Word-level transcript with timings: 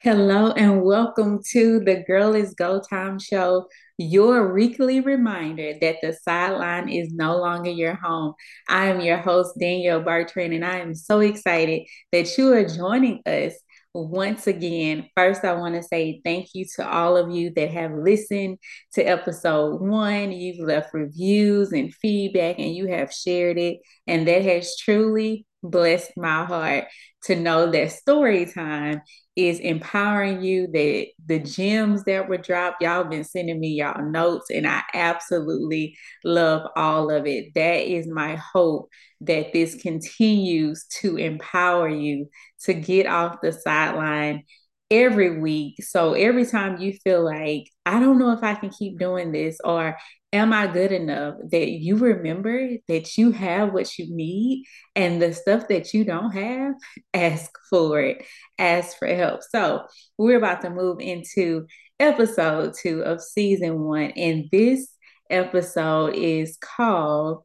Hello 0.00 0.52
and 0.52 0.82
welcome 0.82 1.40
to 1.52 1.80
the 1.80 2.04
Girl 2.06 2.34
is 2.34 2.52
Go 2.52 2.80
Time 2.80 3.18
Show, 3.18 3.66
your 3.96 4.52
weekly 4.52 5.00
reminder 5.00 5.72
that 5.80 5.96
the 6.02 6.12
sideline 6.12 6.90
is 6.90 7.14
no 7.14 7.38
longer 7.38 7.70
your 7.70 7.94
home. 7.94 8.34
I 8.68 8.86
am 8.88 9.00
your 9.00 9.16
host, 9.16 9.56
Danielle 9.58 10.02
Bertrand, 10.02 10.52
and 10.52 10.66
I 10.66 10.80
am 10.80 10.94
so 10.94 11.20
excited 11.20 11.88
that 12.12 12.36
you 12.36 12.52
are 12.52 12.68
joining 12.68 13.22
us 13.24 13.54
once 13.94 14.46
again. 14.46 15.08
First, 15.16 15.44
I 15.44 15.54
want 15.54 15.76
to 15.76 15.82
say 15.82 16.20
thank 16.22 16.48
you 16.52 16.66
to 16.76 16.86
all 16.86 17.16
of 17.16 17.34
you 17.34 17.50
that 17.56 17.70
have 17.70 17.92
listened 17.92 18.58
to 18.92 19.02
episode 19.02 19.80
one. 19.80 20.30
You've 20.30 20.64
left 20.64 20.92
reviews 20.92 21.72
and 21.72 21.92
feedback, 21.94 22.58
and 22.58 22.74
you 22.74 22.86
have 22.88 23.12
shared 23.14 23.56
it, 23.56 23.78
and 24.06 24.28
that 24.28 24.42
has 24.42 24.76
truly 24.76 25.46
blessed 25.70 26.12
my 26.16 26.44
heart 26.44 26.84
to 27.24 27.36
know 27.36 27.70
that 27.70 27.92
story 27.92 28.46
time 28.46 29.02
is 29.34 29.58
empowering 29.60 30.42
you 30.42 30.66
that 30.68 31.06
the 31.26 31.38
gems 31.38 32.04
that 32.04 32.28
were 32.28 32.38
dropped 32.38 32.82
y'all 32.82 33.04
been 33.04 33.24
sending 33.24 33.60
me 33.60 33.68
y'all 33.68 34.02
notes 34.02 34.48
and 34.50 34.66
i 34.66 34.82
absolutely 34.94 35.94
love 36.24 36.68
all 36.76 37.10
of 37.10 37.26
it. 37.26 37.54
That 37.54 37.86
is 37.86 38.06
my 38.06 38.36
hope 38.36 38.90
that 39.22 39.52
this 39.52 39.74
continues 39.76 40.84
to 41.00 41.16
empower 41.16 41.88
you 41.88 42.28
to 42.64 42.74
get 42.74 43.06
off 43.06 43.40
the 43.42 43.52
sideline 43.52 44.44
every 44.90 45.40
week. 45.40 45.82
So 45.82 46.14
every 46.14 46.46
time 46.46 46.80
you 46.80 46.92
feel 47.04 47.24
like, 47.24 47.70
I 47.84 47.98
don't 48.00 48.18
know 48.18 48.32
if 48.32 48.42
I 48.42 48.54
can 48.54 48.70
keep 48.70 48.98
doing 48.98 49.32
this, 49.32 49.58
or 49.64 49.96
am 50.32 50.52
I 50.52 50.66
good 50.66 50.92
enough, 50.92 51.34
that 51.50 51.68
you 51.68 51.96
remember 51.96 52.68
that 52.88 53.16
you 53.16 53.32
have 53.32 53.72
what 53.72 53.98
you 53.98 54.14
need 54.14 54.64
and 54.94 55.20
the 55.20 55.32
stuff 55.32 55.68
that 55.68 55.92
you 55.92 56.04
don't 56.04 56.32
have, 56.32 56.74
ask 57.14 57.50
for 57.70 58.00
it, 58.00 58.24
ask 58.58 58.98
for 58.98 59.08
help. 59.08 59.40
So 59.42 59.84
we're 60.18 60.38
about 60.38 60.62
to 60.62 60.70
move 60.70 61.00
into 61.00 61.66
episode 61.98 62.74
two 62.80 63.00
of 63.02 63.22
season 63.22 63.80
one, 63.80 64.12
and 64.16 64.44
this 64.52 64.88
episode 65.30 66.14
is 66.14 66.58
called 66.60 67.42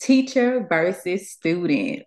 Teacher 0.00 0.66
versus 0.68 1.30
Student 1.30 2.04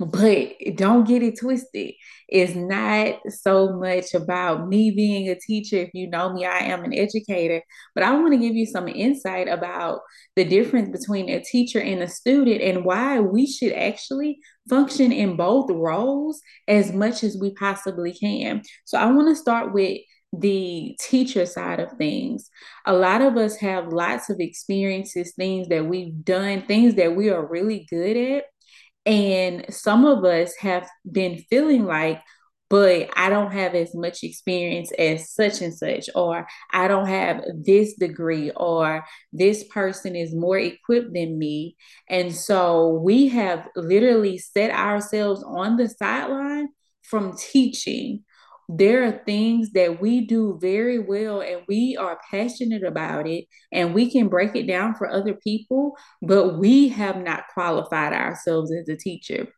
but 0.00 0.48
don't 0.74 1.06
get 1.06 1.22
it 1.22 1.38
twisted. 1.38 1.92
It's 2.28 2.54
not 2.54 3.16
so 3.28 3.74
much 3.78 4.12
about 4.14 4.68
me 4.68 4.90
being 4.90 5.28
a 5.28 5.38
teacher. 5.38 5.76
If 5.76 5.90
you 5.94 6.08
know 6.08 6.32
me, 6.32 6.44
I 6.44 6.58
am 6.58 6.84
an 6.84 6.92
educator, 6.92 7.62
but 7.94 8.02
I 8.02 8.12
want 8.12 8.32
to 8.32 8.38
give 8.38 8.56
you 8.56 8.66
some 8.66 8.88
insight 8.88 9.48
about 9.48 10.00
the 10.34 10.44
difference 10.44 10.88
between 10.90 11.28
a 11.28 11.40
teacher 11.40 11.80
and 11.80 12.02
a 12.02 12.08
student 12.08 12.60
and 12.60 12.84
why 12.84 13.20
we 13.20 13.46
should 13.46 13.72
actually 13.72 14.40
function 14.68 15.12
in 15.12 15.36
both 15.36 15.70
roles 15.70 16.40
as 16.66 16.92
much 16.92 17.22
as 17.22 17.38
we 17.40 17.54
possibly 17.54 18.12
can. 18.12 18.62
So 18.84 18.98
I 18.98 19.06
want 19.06 19.28
to 19.28 19.36
start 19.36 19.72
with 19.72 20.00
the 20.32 20.96
teacher 21.00 21.46
side 21.46 21.78
of 21.78 21.92
things. 21.92 22.50
A 22.86 22.92
lot 22.92 23.22
of 23.22 23.36
us 23.36 23.56
have 23.58 23.92
lots 23.92 24.30
of 24.30 24.40
experiences, 24.40 25.34
things 25.36 25.68
that 25.68 25.86
we've 25.86 26.24
done, 26.24 26.62
things 26.62 26.96
that 26.96 27.14
we 27.14 27.30
are 27.30 27.46
really 27.46 27.86
good 27.88 28.16
at 28.16 28.44
and 29.06 29.66
some 29.72 30.04
of 30.04 30.24
us 30.24 30.54
have 30.56 30.88
been 31.10 31.38
feeling 31.50 31.84
like, 31.84 32.22
but 32.70 33.10
I 33.14 33.28
don't 33.28 33.52
have 33.52 33.74
as 33.74 33.94
much 33.94 34.24
experience 34.24 34.90
as 34.98 35.30
such 35.30 35.60
and 35.60 35.74
such, 35.74 36.08
or 36.14 36.46
I 36.72 36.88
don't 36.88 37.06
have 37.06 37.44
this 37.54 37.94
degree, 37.94 38.50
or 38.56 39.04
this 39.32 39.64
person 39.64 40.16
is 40.16 40.34
more 40.34 40.58
equipped 40.58 41.12
than 41.12 41.38
me. 41.38 41.76
And 42.08 42.34
so 42.34 42.88
we 42.88 43.28
have 43.28 43.68
literally 43.76 44.38
set 44.38 44.70
ourselves 44.70 45.44
on 45.46 45.76
the 45.76 45.88
sideline 45.88 46.68
from 47.02 47.36
teaching 47.36 48.24
there 48.68 49.04
are 49.04 49.22
things 49.24 49.72
that 49.72 50.00
we 50.00 50.26
do 50.26 50.58
very 50.60 50.98
well 50.98 51.40
and 51.40 51.62
we 51.68 51.96
are 51.96 52.18
passionate 52.30 52.82
about 52.82 53.26
it 53.26 53.46
and 53.72 53.94
we 53.94 54.10
can 54.10 54.28
break 54.28 54.56
it 54.56 54.66
down 54.66 54.94
for 54.94 55.08
other 55.08 55.34
people, 55.34 55.96
but 56.22 56.58
we 56.58 56.88
have 56.88 57.16
not 57.16 57.44
qualified 57.52 58.12
ourselves 58.12 58.72
as 58.72 58.88
a 58.88 58.96
teacher. 58.96 59.48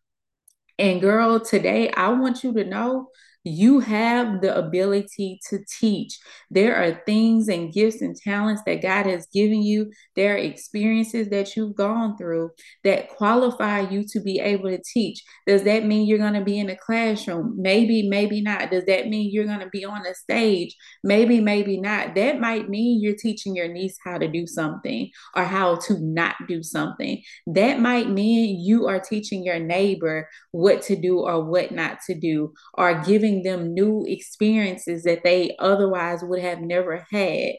And 0.78 1.00
girl, 1.00 1.40
today 1.40 1.90
I 1.90 2.08
want 2.08 2.44
you 2.44 2.52
to 2.54 2.64
know 2.64 3.08
you 3.46 3.78
have 3.78 4.40
the 4.40 4.56
ability 4.56 5.38
to 5.48 5.60
teach. 5.78 6.18
There 6.50 6.74
are 6.74 7.00
things 7.06 7.48
and 7.48 7.72
gifts 7.72 8.02
and 8.02 8.16
talents 8.16 8.62
that 8.66 8.82
God 8.82 9.06
has 9.06 9.28
given 9.32 9.62
you. 9.62 9.92
There 10.16 10.34
are 10.34 10.38
experiences 10.38 11.28
that 11.28 11.54
you've 11.54 11.76
gone 11.76 12.16
through 12.16 12.50
that 12.82 13.08
qualify 13.08 13.88
you 13.88 14.04
to 14.08 14.20
be 14.20 14.40
able 14.40 14.70
to 14.70 14.82
teach. 14.82 15.22
Does 15.46 15.62
that 15.62 15.86
mean 15.86 16.08
you're 16.08 16.18
going 16.18 16.34
to 16.34 16.44
be 16.44 16.58
in 16.58 16.70
a 16.70 16.76
classroom? 16.76 17.54
Maybe, 17.56 18.08
maybe 18.08 18.40
not. 18.40 18.72
Does 18.72 18.84
that 18.86 19.06
mean 19.06 19.30
you're 19.32 19.46
going 19.46 19.60
to 19.60 19.70
be 19.70 19.84
on 19.84 20.04
a 20.04 20.14
stage? 20.14 20.74
Maybe, 21.04 21.40
maybe 21.40 21.80
not. 21.80 22.16
That 22.16 22.40
might 22.40 22.68
mean 22.68 23.00
you're 23.00 23.14
teaching 23.14 23.54
your 23.54 23.68
niece 23.68 23.96
how 24.04 24.18
to 24.18 24.26
do 24.26 24.46
something 24.46 25.10
or 25.36 25.44
how 25.44 25.76
to 25.76 25.98
not 26.00 26.34
do 26.48 26.64
something. 26.64 27.22
That 27.46 27.78
might 27.78 28.10
mean 28.10 28.60
you 28.60 28.88
are 28.88 28.98
teaching 28.98 29.44
your 29.44 29.60
neighbor 29.60 30.28
what 30.50 30.82
to 30.82 30.96
do 30.96 31.20
or 31.20 31.44
what 31.44 31.70
not 31.70 31.98
to 32.08 32.14
do, 32.14 32.52
or 32.74 33.02
giving 33.02 33.35
giving 33.36 33.42
them 33.42 33.74
new 33.74 34.04
experiences 34.06 35.04
that 35.04 35.24
they 35.24 35.56
otherwise 35.58 36.20
would 36.22 36.40
have 36.40 36.60
never 36.60 37.06
had. 37.10 37.52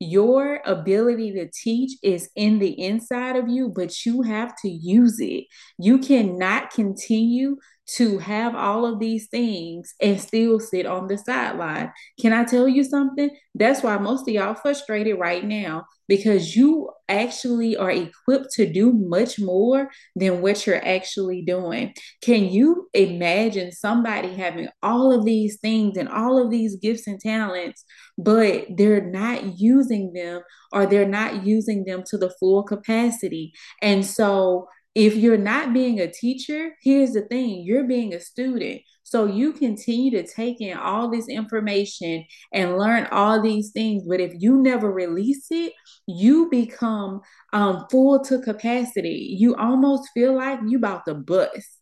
Your 0.00 0.60
ability 0.66 1.32
to 1.34 1.48
teach 1.48 1.92
is 2.02 2.28
in 2.34 2.58
the 2.58 2.80
inside 2.80 3.36
of 3.36 3.48
you, 3.48 3.68
but 3.68 4.04
you 4.04 4.22
have 4.22 4.52
to 4.62 4.68
use 4.68 5.20
it. 5.20 5.44
You 5.78 5.98
cannot 5.98 6.70
continue 6.72 7.56
to 7.84 8.18
have 8.18 8.54
all 8.54 8.86
of 8.86 9.00
these 9.00 9.28
things 9.28 9.94
and 10.00 10.20
still 10.20 10.60
sit 10.60 10.86
on 10.86 11.08
the 11.08 11.18
sideline. 11.18 11.92
Can 12.20 12.32
I 12.32 12.44
tell 12.44 12.68
you 12.68 12.84
something? 12.84 13.30
That's 13.54 13.82
why 13.82 13.98
most 13.98 14.28
of 14.28 14.34
y'all 14.34 14.54
frustrated 14.54 15.18
right 15.18 15.44
now 15.44 15.86
because 16.08 16.54
you 16.54 16.90
actually 17.08 17.76
are 17.76 17.90
equipped 17.90 18.52
to 18.52 18.70
do 18.70 18.92
much 18.92 19.38
more 19.38 19.90
than 20.14 20.40
what 20.42 20.66
you're 20.66 20.84
actually 20.84 21.42
doing. 21.42 21.92
Can 22.22 22.46
you 22.46 22.88
imagine 22.94 23.72
somebody 23.72 24.34
having 24.34 24.68
all 24.82 25.12
of 25.12 25.24
these 25.24 25.58
things 25.60 25.96
and 25.96 26.08
all 26.08 26.42
of 26.42 26.50
these 26.50 26.76
gifts 26.76 27.06
and 27.06 27.20
talents, 27.20 27.84
but 28.16 28.66
they're 28.76 29.04
not 29.10 29.58
using 29.58 30.12
them 30.12 30.42
or 30.72 30.86
they're 30.86 31.08
not 31.08 31.44
using 31.46 31.84
them 31.84 32.02
to 32.06 32.18
the 32.18 32.32
full 32.38 32.62
capacity? 32.62 33.52
And 33.80 34.04
so 34.04 34.68
if 34.94 35.16
you're 35.16 35.38
not 35.38 35.72
being 35.72 36.00
a 36.00 36.10
teacher, 36.10 36.76
here's 36.82 37.12
the 37.12 37.22
thing 37.22 37.62
you're 37.64 37.84
being 37.84 38.12
a 38.14 38.20
student. 38.20 38.82
So 39.04 39.26
you 39.26 39.52
continue 39.52 40.10
to 40.12 40.26
take 40.26 40.60
in 40.60 40.76
all 40.76 41.10
this 41.10 41.28
information 41.28 42.24
and 42.52 42.78
learn 42.78 43.08
all 43.10 43.42
these 43.42 43.70
things. 43.70 44.04
But 44.08 44.20
if 44.20 44.32
you 44.38 44.62
never 44.62 44.90
release 44.90 45.46
it, 45.50 45.72
you 46.06 46.48
become 46.50 47.20
um, 47.52 47.86
full 47.90 48.22
to 48.24 48.40
capacity. 48.40 49.36
You 49.38 49.54
almost 49.56 50.10
feel 50.14 50.34
like 50.36 50.60
you 50.66 50.78
about 50.78 51.04
to 51.06 51.14
bust. 51.14 51.78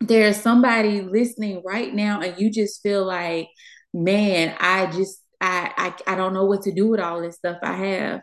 There's 0.00 0.36
somebody 0.40 1.02
listening 1.02 1.62
right 1.64 1.94
now, 1.94 2.20
and 2.20 2.40
you 2.40 2.50
just 2.50 2.82
feel 2.82 3.04
like, 3.04 3.48
man, 3.92 4.56
I 4.58 4.86
just 4.86 5.22
I, 5.40 5.94
I 6.06 6.12
I 6.12 6.16
don't 6.16 6.32
know 6.32 6.46
what 6.46 6.62
to 6.62 6.72
do 6.72 6.88
with 6.88 7.00
all 7.00 7.20
this 7.20 7.36
stuff 7.36 7.58
I 7.62 7.74
have. 7.74 8.20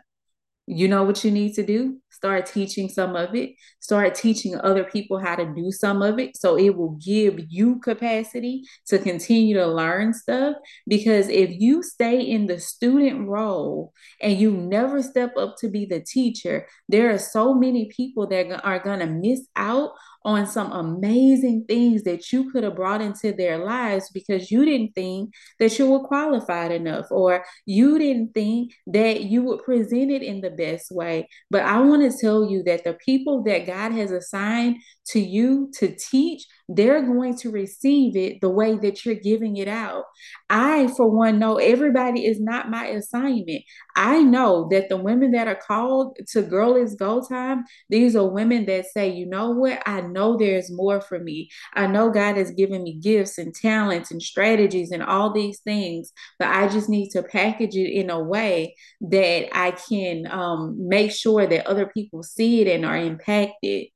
You 0.70 0.86
know 0.86 1.02
what 1.02 1.24
you 1.24 1.30
need 1.30 1.54
to 1.54 1.64
do? 1.64 1.96
Start 2.10 2.44
teaching 2.44 2.90
some 2.90 3.16
of 3.16 3.34
it. 3.34 3.54
Start 3.80 4.14
teaching 4.14 4.54
other 4.60 4.84
people 4.84 5.18
how 5.18 5.34
to 5.34 5.46
do 5.54 5.70
some 5.70 6.02
of 6.02 6.18
it. 6.18 6.36
So 6.36 6.58
it 6.58 6.76
will 6.76 6.98
give 7.02 7.40
you 7.48 7.78
capacity 7.78 8.64
to 8.88 8.98
continue 8.98 9.54
to 9.54 9.66
learn 9.66 10.12
stuff. 10.12 10.56
Because 10.86 11.28
if 11.28 11.50
you 11.58 11.82
stay 11.82 12.20
in 12.20 12.48
the 12.48 12.60
student 12.60 13.28
role 13.28 13.94
and 14.20 14.38
you 14.38 14.50
never 14.50 15.02
step 15.02 15.38
up 15.38 15.54
to 15.60 15.68
be 15.68 15.86
the 15.86 16.00
teacher, 16.00 16.66
there 16.86 17.14
are 17.14 17.18
so 17.18 17.54
many 17.54 17.86
people 17.86 18.26
that 18.26 18.62
are 18.62 18.80
going 18.80 18.98
to 18.98 19.06
miss 19.06 19.46
out 19.56 19.92
on 20.24 20.46
some 20.46 20.72
amazing 20.72 21.64
things 21.68 22.02
that 22.02 22.32
you 22.32 22.50
could 22.50 22.64
have 22.64 22.76
brought 22.76 23.00
into 23.00 23.32
their 23.32 23.58
lives 23.58 24.10
because 24.12 24.50
you 24.50 24.64
didn't 24.64 24.94
think 24.94 25.32
that 25.58 25.78
you 25.78 25.90
were 25.90 26.06
qualified 26.06 26.72
enough 26.72 27.06
or 27.10 27.44
you 27.66 27.98
didn't 27.98 28.34
think 28.34 28.72
that 28.86 29.22
you 29.22 29.42
would 29.42 29.62
present 29.64 30.10
it 30.10 30.22
in 30.22 30.40
the 30.40 30.50
best 30.50 30.90
way. 30.90 31.28
But 31.50 31.62
I 31.62 31.80
want 31.80 32.10
to 32.10 32.18
tell 32.18 32.50
you 32.50 32.62
that 32.64 32.84
the 32.84 32.94
people 32.94 33.42
that 33.44 33.66
God 33.66 33.92
has 33.92 34.10
assigned 34.10 34.76
to 35.06 35.20
you 35.20 35.70
to 35.78 35.94
teach, 35.94 36.46
they're 36.68 37.02
going 37.02 37.34
to 37.38 37.50
receive 37.50 38.14
it 38.14 38.40
the 38.40 38.50
way 38.50 38.76
that 38.76 39.04
you're 39.04 39.14
giving 39.14 39.56
it 39.56 39.68
out. 39.68 40.04
I, 40.50 40.88
for 40.88 41.08
one, 41.08 41.38
know 41.38 41.56
everybody 41.56 42.26
is 42.26 42.40
not 42.40 42.70
my 42.70 42.86
assignment. 42.86 43.62
I 43.96 44.22
know 44.22 44.68
that 44.70 44.90
the 44.90 44.98
women 44.98 45.30
that 45.30 45.48
are 45.48 45.56
called 45.56 46.18
to 46.32 46.42
Girl 46.42 46.76
is 46.76 46.94
Go 46.94 47.26
Time, 47.26 47.64
these 47.88 48.14
are 48.14 48.28
women 48.28 48.66
that 48.66 48.86
say, 48.86 49.08
you 49.08 49.26
know 49.26 49.50
what? 49.50 49.82
I 49.86 50.02
know 50.02 50.36
there's 50.36 50.70
more 50.70 51.00
for 51.00 51.18
me. 51.18 51.48
I 51.74 51.86
know 51.86 52.10
God 52.10 52.36
has 52.36 52.50
given 52.50 52.82
me 52.82 52.94
gifts 52.94 53.38
and 53.38 53.54
talents 53.54 54.10
and 54.10 54.22
strategies 54.22 54.90
and 54.90 55.02
all 55.02 55.32
these 55.32 55.60
things, 55.60 56.12
but 56.38 56.48
I 56.48 56.68
just 56.68 56.90
need 56.90 57.10
to 57.10 57.22
package 57.22 57.76
it 57.76 57.90
in 57.90 58.10
a 58.10 58.22
way 58.22 58.76
that 59.00 59.48
I 59.56 59.70
can 59.70 60.26
um, 60.30 60.76
make 60.86 61.12
sure 61.12 61.46
that 61.46 61.66
other 61.66 61.86
people 61.86 62.22
see 62.22 62.60
it 62.60 62.68
and 62.68 62.84
are 62.84 62.96
impacted. 62.96 63.86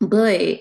But 0.00 0.58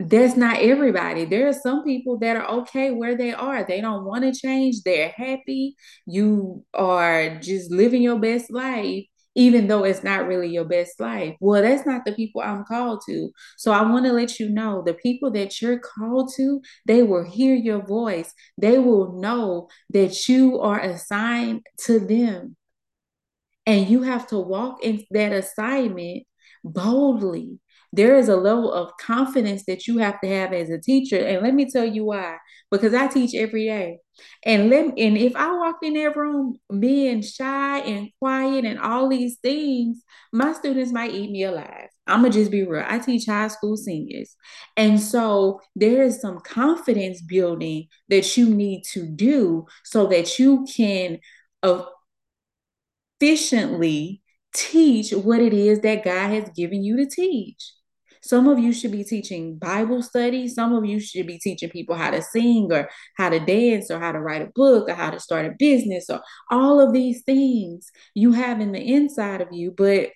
that's 0.00 0.36
not 0.36 0.58
everybody. 0.58 1.24
There 1.24 1.48
are 1.48 1.52
some 1.52 1.84
people 1.84 2.18
that 2.18 2.36
are 2.36 2.48
okay 2.60 2.90
where 2.90 3.16
they 3.16 3.32
are. 3.32 3.64
They 3.64 3.80
don't 3.80 4.04
want 4.04 4.24
to 4.24 4.38
change. 4.38 4.82
They're 4.82 5.14
happy. 5.16 5.76
You 6.06 6.64
are 6.74 7.38
just 7.38 7.70
living 7.70 8.02
your 8.02 8.18
best 8.18 8.50
life, 8.50 9.04
even 9.36 9.68
though 9.68 9.84
it's 9.84 10.02
not 10.02 10.26
really 10.26 10.48
your 10.48 10.64
best 10.64 10.98
life. 10.98 11.36
Well, 11.40 11.62
that's 11.62 11.86
not 11.86 12.04
the 12.04 12.12
people 12.12 12.40
I'm 12.42 12.64
called 12.64 13.02
to. 13.06 13.30
So 13.56 13.70
I 13.70 13.82
want 13.82 14.04
to 14.06 14.12
let 14.12 14.40
you 14.40 14.50
know 14.50 14.82
the 14.84 14.94
people 14.94 15.30
that 15.32 15.62
you're 15.62 15.78
called 15.78 16.32
to, 16.36 16.60
they 16.86 17.04
will 17.04 17.24
hear 17.24 17.54
your 17.54 17.84
voice. 17.86 18.32
They 18.58 18.78
will 18.78 19.20
know 19.20 19.68
that 19.90 20.28
you 20.28 20.58
are 20.58 20.80
assigned 20.80 21.66
to 21.84 22.00
them. 22.00 22.56
And 23.64 23.88
you 23.88 24.02
have 24.02 24.26
to 24.28 24.38
walk 24.38 24.82
in 24.82 25.04
that 25.12 25.32
assignment 25.32 26.24
boldly 26.64 27.60
there 27.96 28.16
is 28.16 28.28
a 28.28 28.36
level 28.36 28.72
of 28.72 28.96
confidence 28.96 29.64
that 29.66 29.86
you 29.86 29.98
have 29.98 30.20
to 30.20 30.28
have 30.28 30.52
as 30.52 30.68
a 30.68 30.80
teacher. 30.80 31.18
And 31.18 31.42
let 31.42 31.54
me 31.54 31.70
tell 31.70 31.84
you 31.84 32.04
why. 32.04 32.38
Because 32.70 32.92
I 32.92 33.06
teach 33.06 33.34
every 33.34 33.66
day. 33.66 33.98
And 34.44 34.68
let 34.70 34.86
and 34.98 35.16
if 35.16 35.34
I 35.36 35.52
walked 35.56 35.84
in 35.84 35.94
that 35.94 36.16
room 36.16 36.56
being 36.78 37.22
shy 37.22 37.78
and 37.80 38.10
quiet 38.18 38.64
and 38.64 38.78
all 38.78 39.08
these 39.08 39.38
things, 39.38 40.02
my 40.32 40.52
students 40.52 40.92
might 40.92 41.12
eat 41.12 41.30
me 41.30 41.44
alive. 41.44 41.88
I'm 42.06 42.22
gonna 42.22 42.32
just 42.32 42.50
be 42.50 42.64
real. 42.64 42.84
I 42.86 42.98
teach 42.98 43.26
high 43.26 43.48
school 43.48 43.76
seniors. 43.76 44.36
And 44.76 45.00
so 45.00 45.60
there 45.76 46.02
is 46.02 46.20
some 46.20 46.40
confidence 46.40 47.22
building 47.22 47.88
that 48.08 48.36
you 48.36 48.48
need 48.48 48.84
to 48.92 49.06
do 49.06 49.66
so 49.84 50.06
that 50.08 50.38
you 50.38 50.66
can 50.72 51.18
efficiently 53.20 54.22
teach 54.52 55.12
what 55.12 55.40
it 55.40 55.52
is 55.52 55.80
that 55.80 56.04
God 56.04 56.30
has 56.30 56.48
given 56.50 56.84
you 56.84 56.96
to 56.96 57.06
teach. 57.06 57.72
Some 58.24 58.48
of 58.48 58.58
you 58.58 58.72
should 58.72 58.92
be 58.92 59.04
teaching 59.04 59.58
Bible 59.58 60.02
study. 60.02 60.48
Some 60.48 60.72
of 60.72 60.86
you 60.86 60.98
should 60.98 61.26
be 61.26 61.38
teaching 61.38 61.68
people 61.68 61.94
how 61.94 62.10
to 62.10 62.22
sing 62.22 62.72
or 62.72 62.88
how 63.18 63.28
to 63.28 63.38
dance 63.38 63.90
or 63.90 64.00
how 64.00 64.12
to 64.12 64.20
write 64.20 64.40
a 64.40 64.50
book 64.54 64.88
or 64.88 64.94
how 64.94 65.10
to 65.10 65.20
start 65.20 65.44
a 65.44 65.52
business 65.58 66.08
or 66.08 66.22
all 66.50 66.80
of 66.80 66.94
these 66.94 67.22
things 67.22 67.90
you 68.14 68.32
have 68.32 68.60
in 68.60 68.72
the 68.72 68.94
inside 68.94 69.42
of 69.42 69.48
you, 69.52 69.74
but 69.76 70.08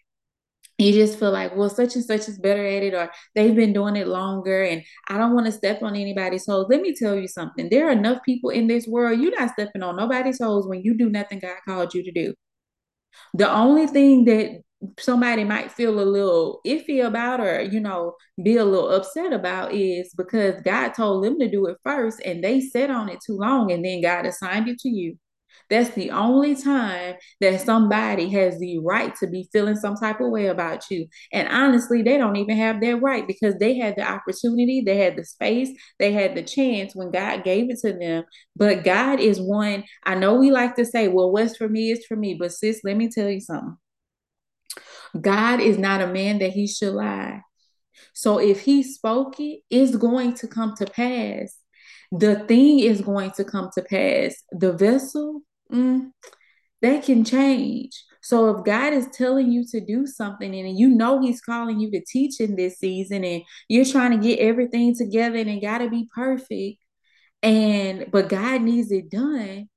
you 0.78 0.92
just 0.92 1.18
feel 1.18 1.32
like, 1.32 1.54
well, 1.56 1.68
such 1.68 1.96
and 1.96 2.04
such 2.04 2.28
is 2.28 2.38
better 2.38 2.64
at 2.64 2.84
it, 2.84 2.94
or 2.94 3.10
they've 3.34 3.54
been 3.54 3.72
doing 3.72 3.96
it 3.96 4.06
longer, 4.06 4.62
and 4.62 4.82
I 5.08 5.18
don't 5.18 5.34
want 5.34 5.46
to 5.46 5.52
step 5.52 5.82
on 5.82 5.96
anybody's 5.96 6.46
toes. 6.46 6.66
Let 6.70 6.80
me 6.80 6.94
tell 6.94 7.16
you 7.16 7.26
something. 7.26 7.68
There 7.68 7.88
are 7.88 7.92
enough 7.92 8.20
people 8.24 8.50
in 8.50 8.68
this 8.68 8.86
world. 8.86 9.20
You're 9.20 9.36
not 9.36 9.50
stepping 9.50 9.82
on 9.82 9.96
nobody's 9.96 10.38
toes 10.38 10.68
when 10.68 10.82
you 10.82 10.96
do 10.96 11.10
nothing 11.10 11.40
God 11.40 11.56
called 11.66 11.94
you 11.94 12.04
to 12.04 12.12
do. 12.12 12.32
The 13.34 13.52
only 13.52 13.88
thing 13.88 14.24
that 14.26 14.62
somebody 14.98 15.44
might 15.44 15.72
feel 15.72 16.00
a 16.00 16.02
little 16.02 16.60
iffy 16.66 17.04
about 17.04 17.40
or 17.40 17.62
you 17.62 17.80
know 17.80 18.14
be 18.42 18.56
a 18.56 18.64
little 18.64 18.90
upset 18.90 19.32
about 19.32 19.72
is 19.72 20.14
because 20.16 20.60
God 20.62 20.90
told 20.90 21.24
them 21.24 21.38
to 21.40 21.50
do 21.50 21.66
it 21.66 21.76
first 21.84 22.20
and 22.24 22.42
they 22.42 22.60
sat 22.60 22.90
on 22.90 23.08
it 23.08 23.18
too 23.24 23.36
long 23.36 23.72
and 23.72 23.84
then 23.84 24.00
God 24.02 24.26
assigned 24.26 24.68
it 24.68 24.78
to 24.80 24.88
you. 24.88 25.18
That's 25.70 25.90
the 25.90 26.10
only 26.10 26.54
time 26.54 27.16
that 27.40 27.60
somebody 27.60 28.30
has 28.30 28.58
the 28.58 28.78
right 28.78 29.14
to 29.16 29.26
be 29.26 29.48
feeling 29.52 29.76
some 29.76 29.96
type 29.96 30.20
of 30.20 30.30
way 30.30 30.46
about 30.46 30.90
you. 30.90 31.06
And 31.32 31.48
honestly, 31.48 32.02
they 32.02 32.16
don't 32.16 32.36
even 32.36 32.56
have 32.56 32.80
that 32.80 33.02
right 33.02 33.26
because 33.26 33.56
they 33.56 33.76
had 33.76 33.96
the 33.96 34.08
opportunity, 34.08 34.80
they 34.80 34.96
had 34.96 35.16
the 35.16 35.24
space, 35.24 35.70
they 35.98 36.12
had 36.12 36.34
the 36.34 36.42
chance 36.42 36.94
when 36.94 37.10
God 37.10 37.44
gave 37.44 37.70
it 37.70 37.78
to 37.80 37.92
them. 37.92 38.24
But 38.56 38.84
God 38.84 39.20
is 39.20 39.40
one, 39.40 39.84
I 40.04 40.14
know 40.14 40.34
we 40.36 40.50
like 40.50 40.76
to 40.76 40.86
say, 40.86 41.08
well, 41.08 41.30
what's 41.30 41.56
for 41.56 41.68
me 41.68 41.90
is 41.90 42.06
for 42.06 42.16
me. 42.16 42.34
But 42.34 42.52
sis, 42.52 42.80
let 42.84 42.96
me 42.96 43.10
tell 43.10 43.28
you 43.28 43.40
something. 43.40 43.76
God 45.18 45.60
is 45.60 45.78
not 45.78 46.00
a 46.00 46.06
man 46.06 46.38
that 46.38 46.50
he 46.50 46.66
should 46.66 46.94
lie. 46.94 47.42
So 48.14 48.38
if 48.38 48.60
he 48.60 48.82
spoke 48.82 49.38
it, 49.40 49.60
it's 49.70 49.96
going 49.96 50.34
to 50.34 50.48
come 50.48 50.74
to 50.76 50.86
pass. 50.86 51.56
The 52.10 52.36
thing 52.40 52.80
is 52.80 53.00
going 53.00 53.32
to 53.32 53.44
come 53.44 53.70
to 53.74 53.82
pass. 53.82 54.34
The 54.50 54.72
vessel, 54.72 55.42
mm, 55.72 56.10
that 56.82 57.04
can 57.04 57.24
change. 57.24 57.92
So 58.22 58.56
if 58.56 58.64
God 58.64 58.92
is 58.92 59.08
telling 59.12 59.50
you 59.52 59.64
to 59.70 59.80
do 59.80 60.06
something 60.06 60.54
and 60.54 60.78
you 60.78 60.88
know 60.88 61.20
he's 61.20 61.40
calling 61.40 61.80
you 61.80 61.90
to 61.92 62.04
teach 62.04 62.40
in 62.40 62.56
this 62.56 62.78
season 62.78 63.24
and 63.24 63.42
you're 63.68 63.84
trying 63.84 64.10
to 64.10 64.18
get 64.18 64.38
everything 64.38 64.94
together 64.94 65.36
and 65.36 65.48
it 65.48 65.62
got 65.62 65.78
to 65.78 65.88
be 65.88 66.08
perfect 66.14 66.78
and 67.42 68.06
but 68.10 68.28
God 68.28 68.62
needs 68.62 68.90
it 68.90 69.10
done, 69.10 69.68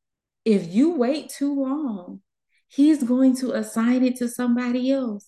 if 0.45 0.73
you 0.73 0.95
wait 0.95 1.29
too 1.29 1.61
long, 1.61 2.21
he's 2.71 3.03
going 3.03 3.35
to 3.37 3.51
assign 3.51 4.03
it 4.03 4.15
to 4.17 4.27
somebody 4.27 4.91
else. 4.91 5.27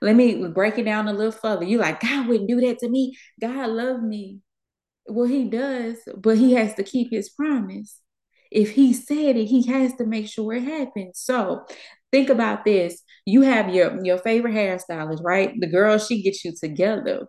Let 0.00 0.16
me 0.16 0.48
break 0.48 0.78
it 0.78 0.84
down 0.84 1.06
a 1.06 1.12
little 1.12 1.32
further. 1.32 1.64
You're 1.64 1.80
like, 1.80 2.00
God 2.00 2.26
wouldn't 2.26 2.48
do 2.48 2.60
that 2.62 2.78
to 2.80 2.88
me. 2.88 3.16
God 3.40 3.68
loved 3.70 4.02
me. 4.02 4.38
Well, 5.06 5.28
he 5.28 5.44
does, 5.44 5.98
but 6.16 6.38
he 6.38 6.54
has 6.54 6.74
to 6.74 6.82
keep 6.82 7.10
his 7.10 7.28
promise. 7.28 8.00
If 8.50 8.70
he 8.70 8.92
said 8.92 9.36
it, 9.36 9.46
he 9.46 9.66
has 9.66 9.94
to 9.94 10.06
make 10.06 10.28
sure 10.28 10.54
it 10.54 10.64
happens. 10.64 11.18
So 11.18 11.66
think 12.10 12.28
about 12.28 12.64
this. 12.64 13.02
You 13.26 13.42
have 13.42 13.74
your, 13.74 14.04
your 14.04 14.18
favorite 14.18 14.54
hairstylist, 14.54 15.22
right? 15.22 15.52
The 15.58 15.68
girl, 15.68 15.98
she 15.98 16.22
gets 16.22 16.44
you 16.44 16.52
together. 16.58 17.26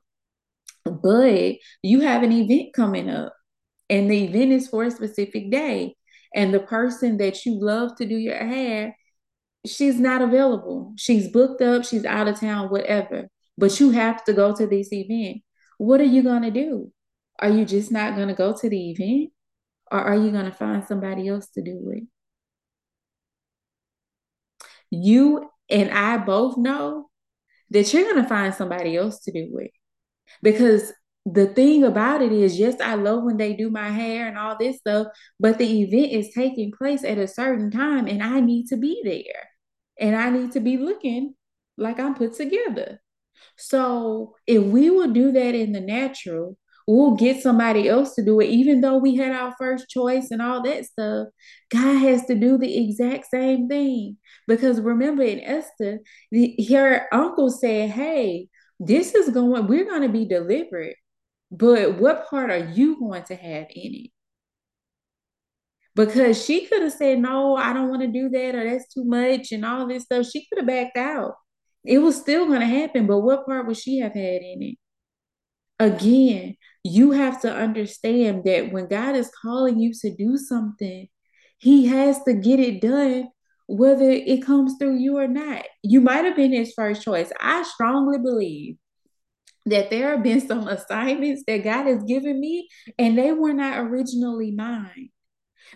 But 0.86 1.56
you 1.82 2.02
have 2.02 2.24
an 2.24 2.32
event 2.32 2.74
coming 2.74 3.10
up, 3.10 3.34
and 3.90 4.12
the 4.12 4.26
event 4.26 4.52
is 4.52 4.68
for 4.68 4.84
a 4.84 4.92
specific 4.92 5.50
day. 5.50 5.96
And 6.36 6.54
the 6.54 6.60
person 6.60 7.18
that 7.18 7.46
you 7.46 7.58
love 7.60 7.96
to 7.98 8.06
do 8.06 8.16
your 8.16 8.38
hair 8.38 8.96
she's 9.66 10.00
not 10.00 10.22
available. 10.22 10.94
She's 10.98 11.30
booked 11.30 11.62
up, 11.62 11.86
she's 11.86 12.06
out 12.06 12.28
of 12.28 12.40
town, 12.40 12.70
whatever. 12.70 13.28
But 13.58 13.80
you 13.80 13.92
have 13.92 14.24
to 14.26 14.34
go 14.34 14.56
to 14.56 14.68
this 14.68 14.92
event. 14.92 15.42
What 15.78 16.02
are 16.02 16.06
you 16.06 16.24
going 16.24 16.44
to 16.44 16.52
do? 16.52 16.92
Are 17.40 17.50
you 17.50 17.66
just 17.66 17.92
not 17.92 18.16
going 18.16 18.28
to 18.28 18.34
go 18.34 18.54
to 18.54 18.70
the 18.70 18.92
event? 18.92 19.32
Or 19.92 20.00
are 20.00 20.16
you 20.16 20.32
going 20.32 20.46
to 20.46 20.52
find 20.52 20.84
somebody 20.86 21.28
else 21.28 21.50
to 21.52 21.62
do 21.62 21.92
it? 21.94 22.04
You 24.90 25.50
and 25.70 25.92
I 25.92 26.18
both 26.18 26.58
know 26.58 27.10
that 27.70 27.94
you're 27.94 28.04
going 28.04 28.22
to 28.22 28.30
find 28.30 28.54
somebody 28.54 28.96
else 28.96 29.20
to 29.22 29.32
do 29.32 29.58
it. 29.60 29.72
Because 30.42 30.94
the 31.26 31.48
thing 31.48 31.84
about 31.84 32.22
it 32.22 32.32
is, 32.32 32.60
yes, 32.60 32.80
I 32.82 32.96
love 32.96 33.24
when 33.24 33.38
they 33.38 33.54
do 33.54 33.70
my 33.70 33.90
hair 33.90 34.28
and 34.28 34.38
all 34.38 34.58
this 34.60 34.78
stuff, 34.78 35.08
but 35.40 35.58
the 35.58 35.82
event 35.82 36.12
is 36.12 36.34
taking 36.34 36.72
place 36.72 37.04
at 37.04 37.18
a 37.18 37.28
certain 37.28 37.72
time 37.72 38.08
and 38.08 38.22
I 38.22 38.40
need 38.40 38.68
to 38.68 38.78
be 38.78 39.02
there 39.04 39.53
and 40.00 40.16
I 40.16 40.30
need 40.30 40.52
to 40.54 40.60
be 40.60 40.78
looking 40.78 41.36
like 41.78 42.00
I'm 42.00 42.16
put 42.16 42.36
together. 42.36 43.02
So 43.58 44.36
if 44.48 44.64
we 44.64 44.90
will 44.90 45.12
do 45.12 45.32
that 45.32 45.56
in 45.56 45.72
the 45.72 45.82
natural, 45.82 46.58
we'll 46.88 47.16
get 47.16 47.42
somebody 47.42 47.88
else 47.88 48.16
to 48.16 48.24
do 48.24 48.40
it, 48.40 48.48
even 48.48 48.82
though 48.82 48.98
we 48.98 49.16
had 49.16 49.32
our 49.32 49.54
first 49.58 49.90
choice 49.90 50.32
and 50.32 50.42
all 50.42 50.62
that 50.64 50.86
stuff. 50.86 51.28
God 51.70 51.98
has 51.98 52.26
to 52.26 52.36
do 52.36 52.58
the 52.58 52.86
exact 52.86 53.28
same 53.32 53.68
thing. 53.68 54.18
Because 54.48 54.82
remember 54.82 55.24
in 55.24 55.40
Esther, 55.40 56.00
the, 56.32 56.56
her 56.72 57.08
uncle 57.14 57.50
said, 57.50 57.92
Hey, 57.92 58.50
this 58.80 59.16
is 59.16 59.30
going, 59.30 59.68
we're 59.68 59.86
going 59.86 60.02
to 60.02 60.10
be 60.10 60.26
delivered. 60.26 60.96
But 61.52 62.00
what 62.00 62.28
part 62.30 62.50
are 62.50 62.72
you 62.72 63.00
going 63.00 63.24
to 63.26 63.36
have 63.36 63.68
in 63.70 63.94
it? 63.96 64.12
Because 65.96 66.44
she 66.44 66.66
could 66.66 66.82
have 66.82 66.94
said, 66.94 67.20
No, 67.20 67.56
I 67.56 67.74
don't 67.74 67.90
want 67.90 68.02
to 68.02 68.08
do 68.08 68.30
that, 68.30 68.56
or 68.56 68.70
that's 68.70 68.92
too 68.94 69.04
much, 69.06 69.52
and 69.52 69.66
all 69.66 69.88
this 69.88 70.04
stuff. 70.04 70.28
She 70.28 70.46
could 70.46 70.60
have 70.60 70.68
backed 70.68 70.98
out. 70.98 71.36
It 71.86 72.00
was 72.00 72.16
still 72.16 72.48
going 72.48 72.62
to 72.62 72.66
happen, 72.66 73.08
but 73.08 73.20
what 73.20 73.46
part 73.46 73.68
would 73.68 73.78
she 73.78 74.00
have 74.00 74.14
had 74.14 74.42
in 74.42 74.62
it? 74.62 74.78
Again, 75.80 76.56
you 76.84 77.12
have 77.12 77.42
to 77.42 77.54
understand 77.54 78.44
that 78.46 78.72
when 78.72 78.88
God 78.88 79.16
is 79.16 79.32
calling 79.42 79.80
you 79.80 79.94
to 80.02 80.16
do 80.16 80.38
something, 80.38 81.08
He 81.58 81.88
has 81.88 82.24
to 82.24 82.34
get 82.34 82.60
it 82.60 82.82
done, 82.82 83.30
whether 83.68 84.10
it 84.10 84.46
comes 84.46 84.76
through 84.80 84.98
you 84.98 85.18
or 85.18 85.28
not. 85.28 85.66
You 85.84 86.02
might 86.02 86.26
have 86.26 86.36
been 86.36 86.54
His 86.54 86.74
first 86.74 87.04
choice. 87.04 87.32
I 87.40 87.64
strongly 87.64 88.18
believe 88.18 88.78
that 89.66 89.90
there 89.90 90.12
have 90.12 90.24
been 90.24 90.46
some 90.46 90.68
assignments 90.70 91.44
that 91.48 91.64
God 91.64 91.86
has 91.86 92.04
given 92.04 92.40
me, 92.40 92.70
and 92.98 93.18
they 93.18 93.32
were 93.32 93.54
not 93.54 93.80
originally 93.80 94.52
mine 94.52 95.10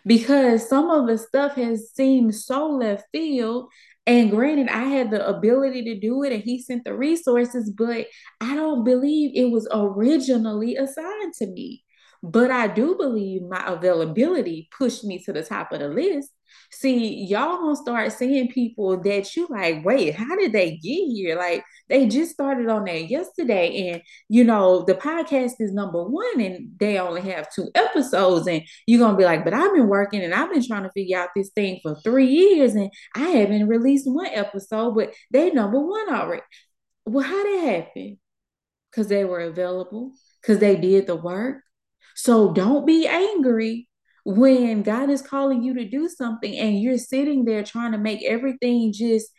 because 0.06 0.68
some 0.68 0.90
of 0.90 1.08
the 1.08 1.18
stuff 1.18 1.56
has 1.56 1.92
seemed 1.94 2.36
so 2.36 2.68
left 2.68 3.06
field. 3.12 3.70
And 4.06 4.32
granted, 4.32 4.70
I 4.70 4.84
had 4.84 5.12
the 5.12 5.28
ability 5.28 5.84
to 5.84 6.00
do 6.00 6.24
it 6.24 6.32
and 6.32 6.42
he 6.42 6.62
sent 6.62 6.86
the 6.86 6.96
resources, 6.96 7.70
but 7.70 8.08
I 8.40 8.56
don't 8.56 8.86
believe 8.86 9.32
it 9.36 9.52
was 9.52 9.68
originally 9.72 10.78
assigned 10.78 11.34
to 11.40 11.48
me. 11.48 11.84
But 12.24 12.50
I 12.52 12.68
do 12.68 12.96
believe 12.96 13.44
my 13.44 13.64
availability 13.68 14.70
pushed 14.78 15.04
me 15.04 15.20
to 15.24 15.34
the 15.34 15.44
top 15.44 15.72
of 15.72 15.80
the 15.80 15.90
list. 15.90 16.32
See, 16.72 17.26
y'all 17.26 17.58
gonna 17.58 17.76
start 17.76 18.12
seeing 18.12 18.50
people 18.50 19.02
that 19.02 19.36
you 19.36 19.48
like, 19.50 19.84
wait, 19.86 20.16
how 20.16 20.36
did 20.36 20.52
they 20.52 20.72
get 20.78 21.08
here? 21.08 21.36
Like 21.38 21.64
they 21.90 22.08
just 22.08 22.32
started 22.32 22.68
on 22.70 22.86
that 22.86 23.10
yesterday, 23.10 23.90
and 23.90 24.02
you 24.30 24.44
know, 24.44 24.84
the 24.84 24.96
podcast 24.96 25.54
is 25.60 25.74
number 25.74 26.04
one, 26.04 26.42
and 26.42 26.72
they 26.80 27.00
only 27.00 27.22
have 27.22 27.54
two 27.54 27.70
episodes, 27.76 28.48
and 28.48 28.64
you're 28.86 29.00
gonna 29.00 29.18
be 29.18 29.26
like, 29.26 29.44
but 29.44 29.54
I've 29.54 29.74
been 29.74 29.88
working 29.88 30.24
and 30.24 30.34
I've 30.34 30.52
been 30.52 30.66
trying 30.66 30.84
to 30.84 30.92
figure 30.92 31.20
out 31.20 31.30
this 31.36 31.50
thing 31.50 31.80
for 31.84 31.96
three 32.04 32.28
years, 32.28 32.76
and 32.76 32.92
I 33.16 33.30
haven't 33.30 33.68
released 33.68 34.10
one 34.10 34.28
episode, 34.28 34.96
but 34.96 35.14
they 35.32 35.52
number 35.52 35.80
one 35.80 36.14
already. 36.14 36.44
Well, 37.06 37.26
how 37.26 37.44
did 37.44 37.64
that 37.64 37.86
happen? 37.86 38.20
Because 38.92 39.08
they 39.08 39.26
were 39.26 39.42
available 39.42 40.14
because 40.42 40.60
they 40.60 40.76
did 40.76 41.08
the 41.08 41.16
work. 41.16 41.64
So 42.16 42.54
don't 42.54 42.86
be 42.86 43.08
angry 43.08 43.87
when 44.28 44.84
God 44.84 45.10
is 45.10 45.22
calling 45.22 45.64
you 45.64 45.74
to 45.76 45.86
do 45.86 46.10
something 46.10 46.54
and 46.54 46.82
you're 46.82 46.98
sitting 46.98 47.46
there 47.46 47.64
trying 47.64 47.94
to 47.94 47.98
make 47.98 48.26
everything 48.26 48.92
just 48.92 49.30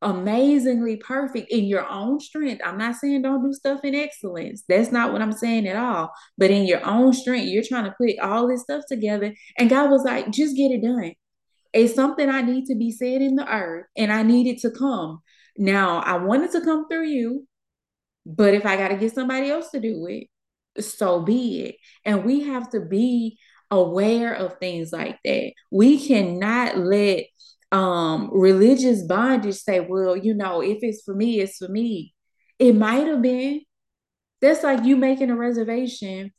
amazingly 0.00 0.96
perfect 0.96 1.52
in 1.52 1.66
your 1.66 1.86
own 1.86 2.18
strength. 2.18 2.62
I'm 2.64 2.78
not 2.78 2.94
saying 2.94 3.20
don't 3.20 3.44
do 3.44 3.52
stuff 3.52 3.84
in 3.84 3.94
excellence. 3.94 4.64
That's 4.66 4.90
not 4.90 5.12
what 5.12 5.20
I'm 5.20 5.32
saying 5.32 5.68
at 5.68 5.76
all. 5.76 6.10
But 6.38 6.50
in 6.50 6.64
your 6.64 6.82
own 6.86 7.12
strength, 7.12 7.48
you're 7.48 7.62
trying 7.62 7.84
to 7.84 7.94
put 8.00 8.18
all 8.20 8.48
this 8.48 8.62
stuff 8.62 8.84
together. 8.88 9.34
And 9.58 9.68
God 9.68 9.90
was 9.90 10.04
like, 10.04 10.30
just 10.30 10.56
get 10.56 10.70
it 10.70 10.80
done. 10.80 11.12
It's 11.74 11.94
something 11.94 12.30
I 12.30 12.40
need 12.40 12.64
to 12.68 12.74
be 12.74 12.90
said 12.90 13.20
in 13.20 13.34
the 13.34 13.46
earth 13.46 13.84
and 13.98 14.10
I 14.10 14.22
need 14.22 14.46
it 14.46 14.62
to 14.62 14.70
come. 14.70 15.20
Now, 15.58 15.98
I 15.98 16.16
wanted 16.16 16.52
to 16.52 16.62
come 16.62 16.88
through 16.88 17.08
you, 17.08 17.46
but 18.24 18.54
if 18.54 18.64
I 18.64 18.78
got 18.78 18.88
to 18.88 18.96
get 18.96 19.14
somebody 19.14 19.50
else 19.50 19.72
to 19.72 19.80
do 19.80 20.06
it, 20.06 20.28
so 20.82 21.20
be 21.20 21.64
it. 21.64 21.74
And 22.06 22.24
we 22.24 22.44
have 22.44 22.70
to 22.70 22.80
be 22.80 23.38
aware 23.70 24.34
of 24.34 24.58
things 24.58 24.92
like 24.92 25.18
that. 25.24 25.52
We 25.70 26.06
cannot 26.06 26.78
let 26.78 27.24
um 27.70 28.30
religious 28.32 29.02
bondage 29.04 29.56
say, 29.56 29.80
well, 29.80 30.16
you 30.16 30.34
know, 30.34 30.62
if 30.62 30.78
it's 30.82 31.02
for 31.04 31.14
me, 31.14 31.40
it's 31.40 31.58
for 31.58 31.68
me. 31.68 32.14
It 32.58 32.74
might 32.74 33.06
have 33.06 33.22
been. 33.22 33.62
That's 34.40 34.62
like 34.62 34.84
you 34.84 34.96
making 34.96 35.30
a 35.30 35.36
reservation 35.36 36.32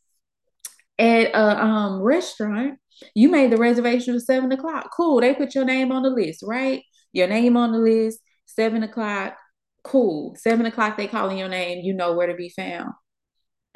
at 0.97 1.27
a 1.33 1.63
um 1.63 2.01
restaurant. 2.01 2.79
You 3.15 3.29
made 3.29 3.51
the 3.51 3.57
reservation 3.57 4.15
for 4.15 4.19
seven 4.19 4.51
o'clock. 4.51 4.89
Cool. 4.95 5.21
They 5.21 5.33
put 5.33 5.55
your 5.55 5.65
name 5.65 5.91
on 5.91 6.03
the 6.03 6.09
list, 6.09 6.43
right? 6.43 6.83
Your 7.13 7.27
name 7.27 7.57
on 7.57 7.71
the 7.71 7.79
list, 7.79 8.19
seven 8.45 8.83
o'clock. 8.83 9.35
Cool. 9.83 10.35
Seven 10.37 10.65
o'clock, 10.65 10.97
they 10.97 11.07
calling 11.07 11.37
your 11.37 11.49
name. 11.49 11.83
You 11.85 11.93
know 11.93 12.13
where 12.13 12.27
to 12.27 12.35
be 12.35 12.49
found. 12.49 12.93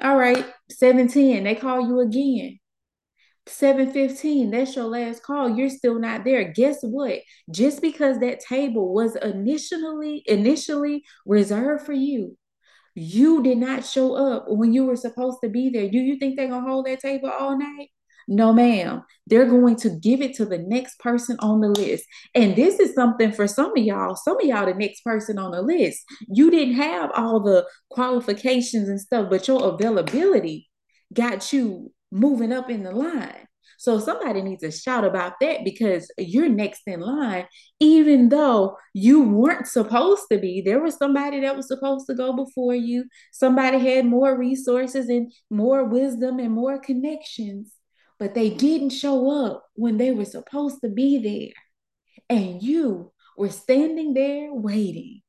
All 0.02 0.18
right, 0.18 0.46
710, 0.72 1.44
they 1.44 1.56
call 1.56 1.82
you 1.82 2.00
again. 2.02 2.60
715, 3.48 4.52
that's 4.52 4.76
your 4.76 4.86
last 4.86 5.22
call. 5.24 5.50
You're 5.50 5.70
still 5.70 6.00
not 6.00 6.24
there. 6.24 6.52
Guess 6.52 6.80
what? 6.82 7.20
Just 7.52 7.82
because 7.82 8.20
that 8.20 8.40
table 8.40 8.94
was 8.94 9.16
initially 9.18 10.24
initially 10.28 11.04
reserved 11.26 11.86
for 11.86 11.94
you, 11.94 12.38
you 12.96 13.44
did 13.44 13.58
not 13.58 13.86
show 13.86 14.16
up 14.16 14.46
when 14.48 14.74
you 14.74 14.86
were 14.86 14.96
supposed 14.96 15.40
to 15.44 15.50
be 15.50 15.70
there. 15.70 15.90
Do 15.90 15.98
you 15.98 16.18
think 16.18 16.38
they're 16.38 16.48
gonna 16.48 16.68
hold 16.68 16.86
that 16.86 17.02
table 17.02 17.30
all 17.30 17.58
night? 17.58 17.90
No, 18.28 18.54
ma'am. 18.54 19.04
They're 19.28 19.50
going 19.50 19.76
to 19.78 19.90
give 19.90 20.22
it 20.22 20.34
to 20.36 20.46
the 20.46 20.58
next 20.58 21.00
person 21.00 21.38
on 21.40 21.62
the 21.62 21.70
list. 21.70 22.06
And 22.34 22.56
this 22.56 22.80
is 22.80 22.96
something 22.96 23.32
for 23.32 23.48
some 23.48 23.78
of 23.78 23.84
y'all. 23.84 24.16
Some 24.16 24.40
of 24.40 24.46
y'all, 24.46 24.66
the 24.66 24.74
next 24.74 25.02
person 25.04 25.38
on 25.38 25.52
the 25.52 25.62
list, 25.62 26.04
you 26.30 26.50
didn't 26.50 26.76
have 26.76 27.12
all 27.16 27.42
the 27.42 27.66
qualifications 27.90 28.88
and 28.88 29.00
stuff, 29.00 29.30
but 29.30 29.48
your 29.48 29.74
availability 29.74 30.70
got 31.14 31.54
you 31.54 31.92
moving 32.14 32.54
up 32.54 32.70
in 32.70 32.84
the 32.84 32.92
line. 32.92 33.48
So 33.78 34.00
somebody 34.00 34.42
needs 34.42 34.62
to 34.62 34.72
shout 34.72 35.04
about 35.04 35.34
that 35.42 35.66
because 35.66 36.10
you're 36.18 36.48
next 36.48 36.84
in 36.88 37.02
line, 37.02 37.48
even 37.80 38.30
though 38.30 38.78
you 38.94 39.24
weren't 39.24 39.68
supposed 39.68 40.24
to 40.32 40.38
be. 40.38 40.62
There 40.62 40.80
was 40.80 40.96
somebody 40.96 41.42
that 41.42 41.58
was 41.58 41.68
supposed 41.68 42.08
to 42.08 42.16
go 42.16 42.34
before 42.34 42.76
you. 42.76 43.06
Somebody 43.34 43.80
had 43.80 44.06
more 44.06 44.38
resources 44.38 45.10
and 45.10 45.34
more 45.50 45.84
wisdom 45.84 46.40
and 46.40 46.52
more 46.52 46.80
connections 46.80 47.74
but 48.24 48.36
they 48.36 48.50
didn't 48.50 48.92
show 48.92 49.46
up 49.46 49.66
when 49.74 49.98
they 49.98 50.12
were 50.12 50.24
supposed 50.24 50.80
to 50.82 50.88
be 50.88 51.18
there. 51.18 52.38
And 52.38 52.64
you 52.64 53.12
were 53.38 53.50
standing 53.50 54.14
there 54.14 54.48
waiting, 54.54 55.22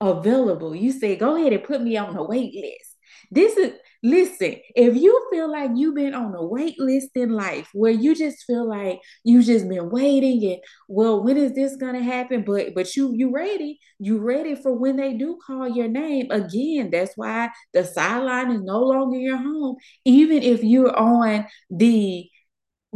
available. 0.00 0.72
You 0.72 0.92
said, 0.92 1.18
Go 1.18 1.34
ahead 1.36 1.52
and 1.52 1.64
put 1.64 1.82
me 1.82 1.96
on 1.96 2.14
the 2.14 2.22
wait 2.22 2.54
list. 2.54 2.94
This 3.32 3.56
is, 3.56 3.72
listen, 4.06 4.56
if 4.76 4.96
you 4.96 5.28
feel 5.32 5.50
like 5.50 5.70
you've 5.74 5.96
been 5.96 6.14
on 6.14 6.34
a 6.34 6.44
wait 6.44 6.78
list 6.78 7.10
in 7.16 7.30
life 7.30 7.68
where 7.72 7.90
you 7.90 8.14
just 8.14 8.44
feel 8.46 8.68
like 8.68 9.00
you've 9.24 9.44
just 9.44 9.68
been 9.68 9.90
waiting 9.90 10.44
and 10.52 10.60
well, 10.88 11.22
when 11.24 11.36
is 11.36 11.54
this 11.54 11.76
gonna 11.76 12.02
happen? 12.02 12.44
But 12.46 12.74
but 12.74 12.94
you 12.94 13.12
you 13.14 13.32
ready, 13.32 13.80
you 13.98 14.18
ready 14.18 14.54
for 14.54 14.72
when 14.72 14.96
they 14.96 15.14
do 15.14 15.38
call 15.44 15.68
your 15.68 15.88
name. 15.88 16.30
Again, 16.30 16.90
that's 16.90 17.16
why 17.16 17.50
the 17.72 17.84
sideline 17.84 18.52
is 18.52 18.62
no 18.62 18.80
longer 18.80 19.16
your 19.16 19.38
home. 19.38 19.76
Even 20.04 20.42
if 20.42 20.62
you're 20.62 20.96
on 20.96 21.46
the 21.70 22.28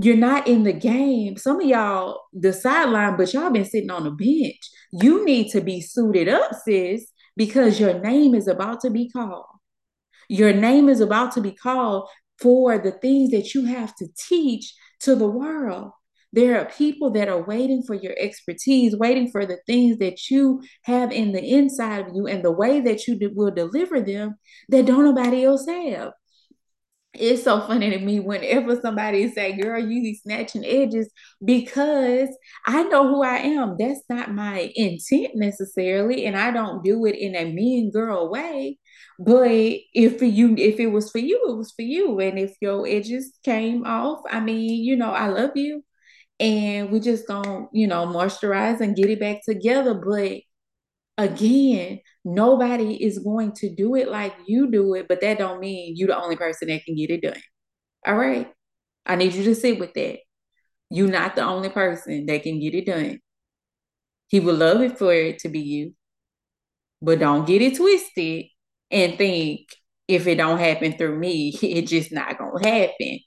you're 0.02 0.16
not 0.16 0.46
in 0.46 0.62
the 0.62 0.72
game. 0.72 1.36
Some 1.36 1.60
of 1.60 1.66
y'all, 1.66 2.22
the 2.32 2.54
sideline, 2.54 3.18
but 3.18 3.34
y'all 3.34 3.50
been 3.50 3.66
sitting 3.66 3.90
on 3.90 4.04
the 4.04 4.10
bench. 4.10 4.70
You 4.92 5.24
need 5.26 5.50
to 5.50 5.60
be 5.60 5.82
suited 5.82 6.26
up, 6.28 6.52
sis, 6.64 7.06
because 7.36 7.78
your 7.78 7.98
name 8.00 8.34
is 8.34 8.48
about 8.48 8.80
to 8.82 8.90
be 8.90 9.10
called. 9.10 9.59
Your 10.30 10.52
name 10.52 10.88
is 10.88 11.00
about 11.00 11.32
to 11.32 11.40
be 11.40 11.50
called 11.50 12.08
for 12.38 12.78
the 12.78 12.92
things 12.92 13.32
that 13.32 13.52
you 13.52 13.64
have 13.64 13.92
to 13.96 14.06
teach 14.28 14.72
to 15.00 15.16
the 15.16 15.26
world. 15.26 15.90
There 16.32 16.56
are 16.60 16.66
people 16.66 17.10
that 17.10 17.28
are 17.28 17.42
waiting 17.42 17.82
for 17.84 17.94
your 17.94 18.14
expertise, 18.16 18.96
waiting 18.96 19.32
for 19.32 19.44
the 19.44 19.58
things 19.66 19.98
that 19.98 20.30
you 20.30 20.62
have 20.84 21.10
in 21.10 21.32
the 21.32 21.42
inside 21.42 22.06
of 22.06 22.14
you 22.14 22.28
and 22.28 22.44
the 22.44 22.52
way 22.52 22.80
that 22.80 23.08
you 23.08 23.18
will 23.34 23.50
deliver 23.50 24.00
them 24.00 24.36
that 24.68 24.86
don't 24.86 25.04
nobody 25.04 25.42
else 25.42 25.66
have 25.66 26.12
it's 27.12 27.42
so 27.42 27.60
funny 27.66 27.90
to 27.90 27.98
me 27.98 28.20
whenever 28.20 28.80
somebody 28.80 29.30
say, 29.32 29.56
girl, 29.60 29.80
you 29.80 30.02
be 30.02 30.14
snatching 30.14 30.64
edges 30.64 31.10
because 31.44 32.28
I 32.66 32.84
know 32.84 33.08
who 33.08 33.22
I 33.24 33.38
am. 33.38 33.76
That's 33.78 34.02
not 34.08 34.32
my 34.32 34.72
intent 34.76 35.32
necessarily. 35.34 36.26
And 36.26 36.36
I 36.36 36.52
don't 36.52 36.84
do 36.84 37.04
it 37.06 37.16
in 37.16 37.34
a 37.34 37.52
mean 37.52 37.90
girl 37.90 38.30
way. 38.30 38.78
But 39.20 39.50
if 39.94 40.22
you 40.22 40.54
if 40.56 40.80
it 40.80 40.86
was 40.86 41.10
for 41.10 41.18
you, 41.18 41.44
it 41.50 41.56
was 41.56 41.72
for 41.72 41.82
you. 41.82 42.20
And 42.20 42.38
if 42.38 42.56
your 42.62 42.86
edges 42.86 43.38
came 43.44 43.84
off, 43.84 44.20
I 44.30 44.40
mean, 44.40 44.82
you 44.82 44.96
know, 44.96 45.12
I 45.12 45.28
love 45.28 45.50
you. 45.56 45.84
And 46.40 46.90
we 46.90 47.00
just 47.00 47.28
gonna, 47.28 47.66
you 47.72 47.86
know, 47.86 48.06
moisturize 48.06 48.80
and 48.80 48.96
get 48.96 49.10
it 49.10 49.20
back 49.20 49.42
together. 49.46 49.94
But 49.94 50.40
again, 51.18 52.00
nobody 52.24 52.94
is 53.04 53.18
going 53.18 53.52
to 53.56 53.74
do 53.74 53.94
it 53.94 54.08
like 54.10 54.34
you 54.46 54.70
do 54.70 54.94
it, 54.94 55.06
but 55.08 55.20
that 55.20 55.38
don't 55.38 55.60
mean 55.60 55.96
you 55.96 56.06
the 56.06 56.18
only 56.18 56.36
person 56.36 56.68
that 56.68 56.84
can 56.86 56.96
get 56.96 57.10
it 57.10 57.22
done. 57.22 57.42
All 58.06 58.16
right. 58.16 58.50
I 59.06 59.16
need 59.16 59.34
you 59.34 59.44
to 59.44 59.54
sit 59.54 59.78
with 59.78 59.92
that. 59.94 60.20
You're 60.90 61.08
not 61.08 61.36
the 61.36 61.44
only 61.44 61.68
person 61.68 62.26
that 62.26 62.42
can 62.42 62.58
get 62.60 62.74
it 62.74 62.86
done. 62.86 63.20
He 64.28 64.40
would 64.40 64.58
love 64.58 64.80
it 64.80 64.98
for 64.98 65.12
it 65.12 65.40
to 65.40 65.50
be 65.50 65.60
you. 65.60 65.94
But 67.02 67.18
don't 67.20 67.46
get 67.46 67.62
it 67.62 67.76
twisted 67.76 68.46
and 68.90 69.16
think 69.16 69.68
if 70.08 70.26
it 70.26 70.36
don't 70.36 70.58
happen 70.58 70.92
through 70.92 71.18
me, 71.18 71.50
it 71.62 71.82
just 71.86 72.12
not 72.12 72.38
gonna 72.38 72.66
happen. 72.66 73.20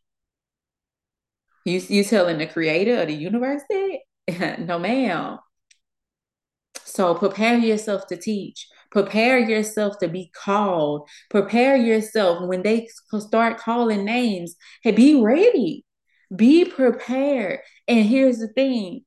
You 1.65 1.79
you 1.79 2.03
telling 2.03 2.37
the 2.37 2.47
creator 2.47 3.01
of 3.01 3.07
the 3.07 3.13
universe 3.13 3.61
that? 3.69 4.59
no, 4.59 4.79
ma'am. 4.79 5.39
So 6.83 7.15
prepare 7.15 7.57
yourself 7.57 8.07
to 8.07 8.17
teach. 8.17 8.67
Prepare 8.91 9.39
yourself 9.39 9.97
to 9.99 10.07
be 10.07 10.29
called. 10.35 11.09
Prepare 11.31 11.75
yourself 11.77 12.47
when 12.47 12.61
they 12.61 12.87
start 13.19 13.57
calling 13.57 14.05
names. 14.05 14.55
Hey, 14.83 14.91
be 14.91 15.19
ready. 15.19 15.85
Be 16.35 16.65
prepared. 16.65 17.61
And 17.87 18.05
here's 18.05 18.37
the 18.37 18.47
thing 18.49 19.05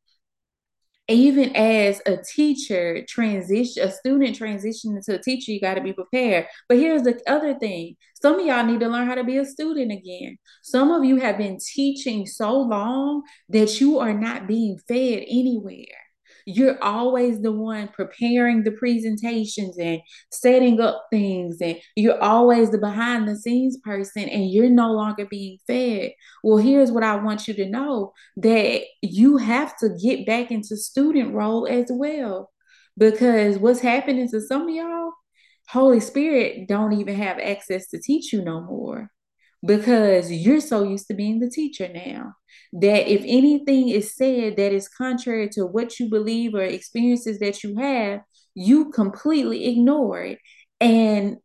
even 1.09 1.55
as 1.55 2.01
a 2.07 2.17
teacher 2.17 3.05
transition 3.09 3.83
a 3.83 3.91
student 3.91 4.37
transition 4.37 5.01
to 5.03 5.15
a 5.15 5.23
teacher 5.23 5.53
you 5.53 5.61
got 5.61 5.75
to 5.75 5.81
be 5.81 5.93
prepared. 5.93 6.47
But 6.69 6.79
here's 6.79 7.03
the 7.03 7.21
other 7.27 7.55
thing. 7.55 7.97
Some 8.15 8.41
of 8.41 8.47
y'all 8.47 8.65
need 8.65 8.81
to 8.81 8.89
learn 8.89 9.07
how 9.07 9.15
to 9.15 9.25
be 9.25 9.37
a 9.39 9.45
student 9.45 9.93
again. 9.93 10.39
Some 10.63 10.91
of 10.91 11.05
you 11.05 11.17
have 11.17 11.39
been 11.39 11.59
teaching 11.59 12.27
so 12.27 12.59
long 12.59 13.23
that 13.49 13.81
you 13.81 13.99
are 13.99 14.15
not 14.15 14.47
being 14.47 14.79
fed 14.89 15.25
anywhere 15.29 16.06
you're 16.47 16.83
always 16.83 17.41
the 17.41 17.51
one 17.51 17.89
preparing 17.89 18.63
the 18.63 18.71
presentations 18.71 19.77
and 19.79 20.01
setting 20.31 20.81
up 20.81 21.07
things 21.11 21.61
and 21.61 21.79
you're 21.97 22.23
always 22.23 22.71
the 22.71 22.79
behind 22.79 23.29
the 23.29 23.37
scenes 23.37 23.77
person 23.79 24.23
and 24.29 24.51
you're 24.51 24.71
no 24.71 24.93
longer 24.93 25.27
being 25.27 25.59
fed. 25.67 26.13
Well 26.43 26.59
here's 26.59 26.93
what 26.93 27.03
i 27.03 27.17
want 27.17 27.49
you 27.49 27.55
to 27.55 27.69
know 27.69 28.13
that 28.37 28.83
you 29.03 29.37
have 29.37 29.77
to 29.79 29.91
get 30.01 30.27
back 30.27 30.51
into 30.51 30.77
student 30.77 31.35
role 31.35 31.67
as 31.67 31.87
well 31.91 32.51
because 32.97 33.59
what's 33.59 33.81
happening 33.81 34.29
to 34.31 34.41
some 34.41 34.69
of 34.69 34.75
y'all 34.75 35.13
holy 35.69 36.01
spirit 36.01 36.69
don't 36.69 36.93
even 36.93 37.15
have 37.17 37.39
access 37.39 37.89
to 37.89 37.99
teach 37.99 38.33
you 38.33 38.43
no 38.43 38.61
more 38.61 39.11
because 39.65 40.31
you're 40.31 40.61
so 40.61 40.83
used 40.83 41.07
to 41.09 41.15
being 41.15 41.41
the 41.41 41.51
teacher 41.51 41.89
now 41.93 42.35
that 42.73 43.11
if 43.11 43.23
anything 43.23 43.89
is 43.89 44.15
said 44.15 44.57
that 44.57 44.73
is 44.73 44.89
contrary 44.89 45.49
to 45.51 45.63
what 45.63 45.99
you 45.99 46.09
believe 46.09 46.55
or 46.55 46.63
experiences 46.63 47.39
that 47.39 47.63
you 47.63 47.77
have, 47.77 48.21
you 48.55 48.91
completely 48.91 49.67
ignore 49.67 50.23
it 50.23 50.39
and 50.81 51.37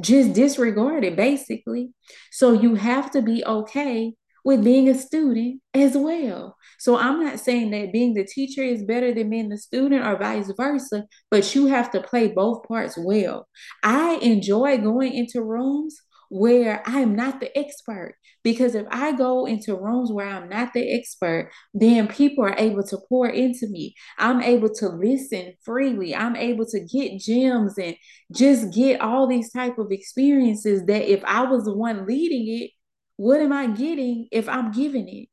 just 0.00 0.32
disregard 0.32 1.04
it 1.04 1.16
basically. 1.16 1.90
So 2.30 2.52
you 2.52 2.74
have 2.74 3.10
to 3.12 3.22
be 3.22 3.44
okay 3.44 4.14
with 4.44 4.64
being 4.64 4.88
a 4.88 4.94
student 4.94 5.60
as 5.74 5.96
well. 5.96 6.56
So 6.78 6.96
I'm 6.96 7.22
not 7.22 7.40
saying 7.40 7.70
that 7.72 7.92
being 7.92 8.14
the 8.14 8.24
teacher 8.24 8.62
is 8.62 8.84
better 8.84 9.12
than 9.12 9.30
being 9.30 9.48
the 9.48 9.58
student 9.58 10.06
or 10.06 10.16
vice 10.16 10.50
versa, 10.56 11.04
but 11.30 11.54
you 11.54 11.66
have 11.66 11.90
to 11.90 12.00
play 12.00 12.28
both 12.28 12.66
parts 12.66 12.96
well. 12.96 13.48
I 13.82 14.18
enjoy 14.22 14.78
going 14.78 15.12
into 15.12 15.42
rooms 15.42 16.00
where 16.28 16.82
I 16.86 17.00
am 17.00 17.14
not 17.14 17.40
the 17.40 17.56
expert. 17.56 18.16
Because 18.42 18.74
if 18.74 18.86
I 18.90 19.12
go 19.12 19.46
into 19.46 19.76
rooms 19.76 20.12
where 20.12 20.28
I'm 20.28 20.48
not 20.48 20.72
the 20.72 20.96
expert, 20.96 21.50
then 21.74 22.08
people 22.08 22.44
are 22.44 22.54
able 22.58 22.82
to 22.84 22.98
pour 23.08 23.28
into 23.28 23.66
me. 23.68 23.94
I'm 24.18 24.42
able 24.42 24.72
to 24.74 24.88
listen 24.88 25.54
freely. 25.64 26.14
I'm 26.14 26.36
able 26.36 26.66
to 26.66 26.80
get 26.80 27.20
gems 27.20 27.78
and 27.78 27.96
just 28.32 28.74
get 28.74 29.00
all 29.00 29.26
these 29.26 29.50
type 29.52 29.78
of 29.78 29.90
experiences 29.90 30.84
that 30.86 31.10
if 31.10 31.22
I 31.24 31.44
was 31.44 31.64
the 31.64 31.74
one 31.74 32.06
leading 32.06 32.62
it, 32.62 32.70
what 33.16 33.40
am 33.40 33.52
I 33.52 33.66
getting 33.66 34.28
if 34.30 34.48
I'm 34.48 34.70
giving 34.70 35.08
it? 35.08 35.28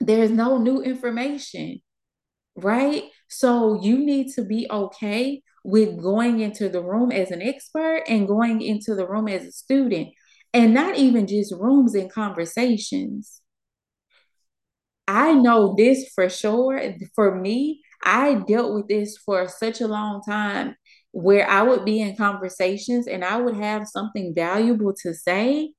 There's 0.00 0.30
no 0.30 0.58
new 0.58 0.82
information, 0.82 1.80
right? 2.56 3.04
So 3.28 3.80
you 3.82 3.98
need 3.98 4.32
to 4.34 4.44
be 4.44 4.66
okay 4.70 5.42
with 5.64 6.00
going 6.00 6.40
into 6.40 6.68
the 6.68 6.82
room 6.82 7.12
as 7.12 7.30
an 7.30 7.42
expert 7.42 8.02
and 8.08 8.26
going 8.26 8.60
into 8.60 8.94
the 8.94 9.06
room 9.06 9.28
as 9.28 9.44
a 9.44 9.52
student 9.52 10.08
and 10.52 10.74
not 10.74 10.96
even 10.96 11.26
just 11.26 11.54
rooms 11.54 11.94
and 11.94 12.12
conversations. 12.12 13.40
I 15.08 15.32
know 15.34 15.74
this 15.76 16.10
for 16.14 16.28
sure. 16.28 16.80
For 17.14 17.34
me, 17.34 17.82
I 18.02 18.34
dealt 18.34 18.74
with 18.74 18.88
this 18.88 19.16
for 19.18 19.48
such 19.48 19.80
a 19.80 19.88
long 19.88 20.22
time 20.22 20.76
where 21.12 21.48
I 21.48 21.62
would 21.62 21.84
be 21.84 22.00
in 22.00 22.16
conversations 22.16 23.06
and 23.06 23.24
I 23.24 23.36
would 23.36 23.56
have 23.56 23.86
something 23.86 24.34
valuable 24.34 24.94
to 25.02 25.14
say, 25.14 25.74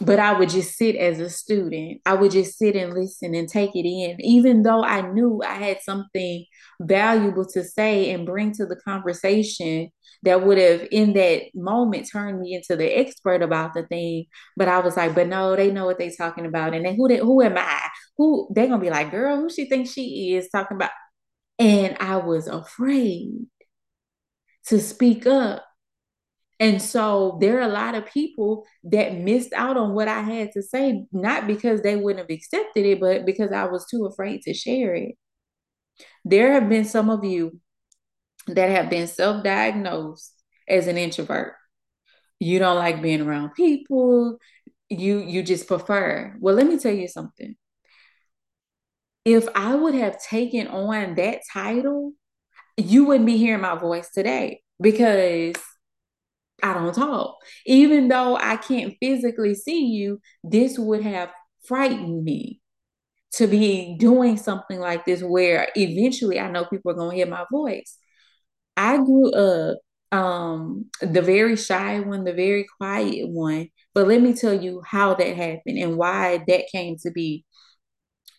but 0.00 0.18
I 0.18 0.38
would 0.38 0.48
just 0.48 0.76
sit 0.76 0.96
as 0.96 1.20
a 1.20 1.30
student. 1.30 2.00
I 2.06 2.14
would 2.14 2.32
just 2.32 2.58
sit 2.58 2.76
and 2.76 2.94
listen 2.94 3.34
and 3.34 3.48
take 3.48 3.74
it 3.74 3.86
in, 3.86 4.20
even 4.20 4.62
though 4.62 4.82
I 4.82 5.02
knew 5.12 5.42
I 5.46 5.54
had 5.54 5.82
something 5.82 6.44
valuable 6.80 7.44
to 7.46 7.64
say 7.64 8.10
and 8.12 8.26
bring 8.26 8.52
to 8.52 8.66
the 8.66 8.76
conversation 8.76 9.90
that 10.24 10.44
would 10.44 10.58
have, 10.58 10.86
in 10.92 11.14
that 11.14 11.46
moment, 11.54 12.08
turned 12.10 12.40
me 12.40 12.54
into 12.54 12.76
the 12.76 12.86
expert 12.98 13.42
about 13.42 13.74
the 13.74 13.84
thing. 13.84 14.26
But 14.56 14.68
I 14.68 14.78
was 14.78 14.96
like, 14.96 15.14
but 15.14 15.26
no, 15.26 15.56
they 15.56 15.72
know 15.72 15.86
what 15.86 15.98
they're 15.98 16.10
talking 16.16 16.46
about, 16.46 16.74
and 16.74 16.84
then 16.84 16.96
who 16.96 17.08
they, 17.08 17.18
who 17.18 17.42
am 17.42 17.58
I? 17.58 17.80
Who 18.18 18.48
they're 18.54 18.68
gonna 18.68 18.80
be 18.80 18.90
like, 18.90 19.10
girl, 19.10 19.36
who 19.36 19.50
she 19.50 19.68
thinks 19.68 19.92
she 19.92 20.34
is 20.34 20.48
talking 20.50 20.76
about? 20.76 20.90
And 21.58 21.96
I 21.98 22.16
was 22.16 22.46
afraid 22.46 23.46
to 24.66 24.80
speak 24.80 25.26
up 25.26 25.64
and 26.62 26.80
so 26.80 27.38
there 27.40 27.58
are 27.58 27.62
a 27.62 27.72
lot 27.72 27.96
of 27.96 28.06
people 28.06 28.64
that 28.84 29.16
missed 29.16 29.52
out 29.52 29.76
on 29.76 29.94
what 29.94 30.06
I 30.06 30.20
had 30.20 30.52
to 30.52 30.62
say, 30.62 31.06
not 31.10 31.48
because 31.48 31.82
they 31.82 31.96
wouldn't 31.96 32.20
have 32.20 32.30
accepted 32.30 32.86
it, 32.86 33.00
but 33.00 33.26
because 33.26 33.50
I 33.50 33.64
was 33.64 33.84
too 33.84 34.06
afraid 34.06 34.42
to 34.42 34.54
share 34.54 34.94
it. 34.94 35.16
There 36.24 36.52
have 36.52 36.68
been 36.68 36.84
some 36.84 37.10
of 37.10 37.24
you 37.24 37.58
that 38.46 38.70
have 38.70 38.88
been 38.88 39.08
self 39.08 39.42
diagnosed 39.42 40.32
as 40.68 40.86
an 40.86 40.96
introvert. 40.98 41.54
You 42.38 42.60
don't 42.60 42.78
like 42.78 43.02
being 43.02 43.22
around 43.22 43.54
people. 43.54 44.38
You 44.88 45.18
you 45.18 45.42
just 45.42 45.66
prefer. 45.66 46.36
Well, 46.38 46.54
let 46.54 46.68
me 46.68 46.78
tell 46.78 46.94
you 46.94 47.08
something. 47.08 47.56
If 49.24 49.48
I 49.56 49.74
would 49.74 49.94
have 49.94 50.22
taken 50.22 50.68
on 50.68 51.16
that 51.16 51.40
title, 51.52 52.12
you 52.76 53.04
wouldn't 53.04 53.26
be 53.26 53.36
hearing 53.36 53.62
my 53.62 53.74
voice 53.74 54.10
today 54.10 54.62
because 54.80 55.56
I 56.62 56.74
don't 56.74 56.94
talk. 56.94 57.36
Even 57.66 58.08
though 58.08 58.36
I 58.36 58.56
can't 58.56 58.94
physically 59.00 59.54
see 59.54 59.86
you, 59.86 60.20
this 60.44 60.78
would 60.78 61.02
have 61.02 61.30
frightened 61.66 62.24
me 62.24 62.60
to 63.34 63.46
be 63.46 63.96
doing 63.98 64.36
something 64.36 64.78
like 64.80 65.04
this 65.06 65.22
where 65.22 65.68
eventually 65.76 66.38
I 66.40 66.50
know 66.50 66.64
people 66.66 66.92
are 66.92 66.94
going 66.96 67.10
to 67.10 67.16
hear 67.16 67.26
my 67.26 67.44
voice. 67.50 67.98
I 68.76 68.98
grew 68.98 69.32
up 69.32 69.78
um 70.12 70.86
the 71.00 71.22
very 71.22 71.56
shy 71.56 72.00
one, 72.00 72.24
the 72.24 72.34
very 72.34 72.66
quiet 72.78 73.28
one, 73.28 73.68
but 73.94 74.08
let 74.08 74.20
me 74.22 74.34
tell 74.34 74.54
you 74.54 74.82
how 74.86 75.14
that 75.14 75.36
happened 75.36 75.78
and 75.78 75.96
why 75.96 76.44
that 76.48 76.66
came 76.72 76.96
to 76.98 77.10
be. 77.10 77.44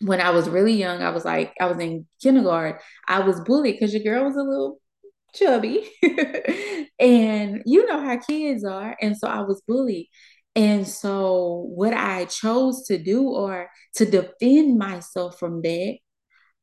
When 0.00 0.20
I 0.20 0.30
was 0.30 0.48
really 0.48 0.74
young, 0.74 1.02
I 1.02 1.10
was 1.10 1.24
like 1.24 1.54
I 1.60 1.66
was 1.66 1.78
in 1.78 2.06
kindergarten, 2.22 2.80
I 3.08 3.20
was 3.20 3.40
bullied 3.40 3.76
because 3.76 3.94
your 3.94 4.02
girl 4.02 4.24
was 4.24 4.36
a 4.36 4.42
little 4.42 4.78
chubby. 5.34 5.88
and 6.98 7.62
you 7.66 7.86
know 7.86 8.00
how 8.00 8.16
kids 8.18 8.64
are. 8.64 8.96
And 9.00 9.16
so 9.16 9.28
I 9.28 9.40
was 9.40 9.62
bullied. 9.66 10.08
And 10.56 10.86
so 10.86 11.66
what 11.74 11.94
I 11.94 12.26
chose 12.26 12.86
to 12.86 12.98
do 12.98 13.28
or 13.28 13.68
to 13.96 14.04
defend 14.06 14.78
myself 14.78 15.38
from 15.38 15.62
that, 15.62 15.96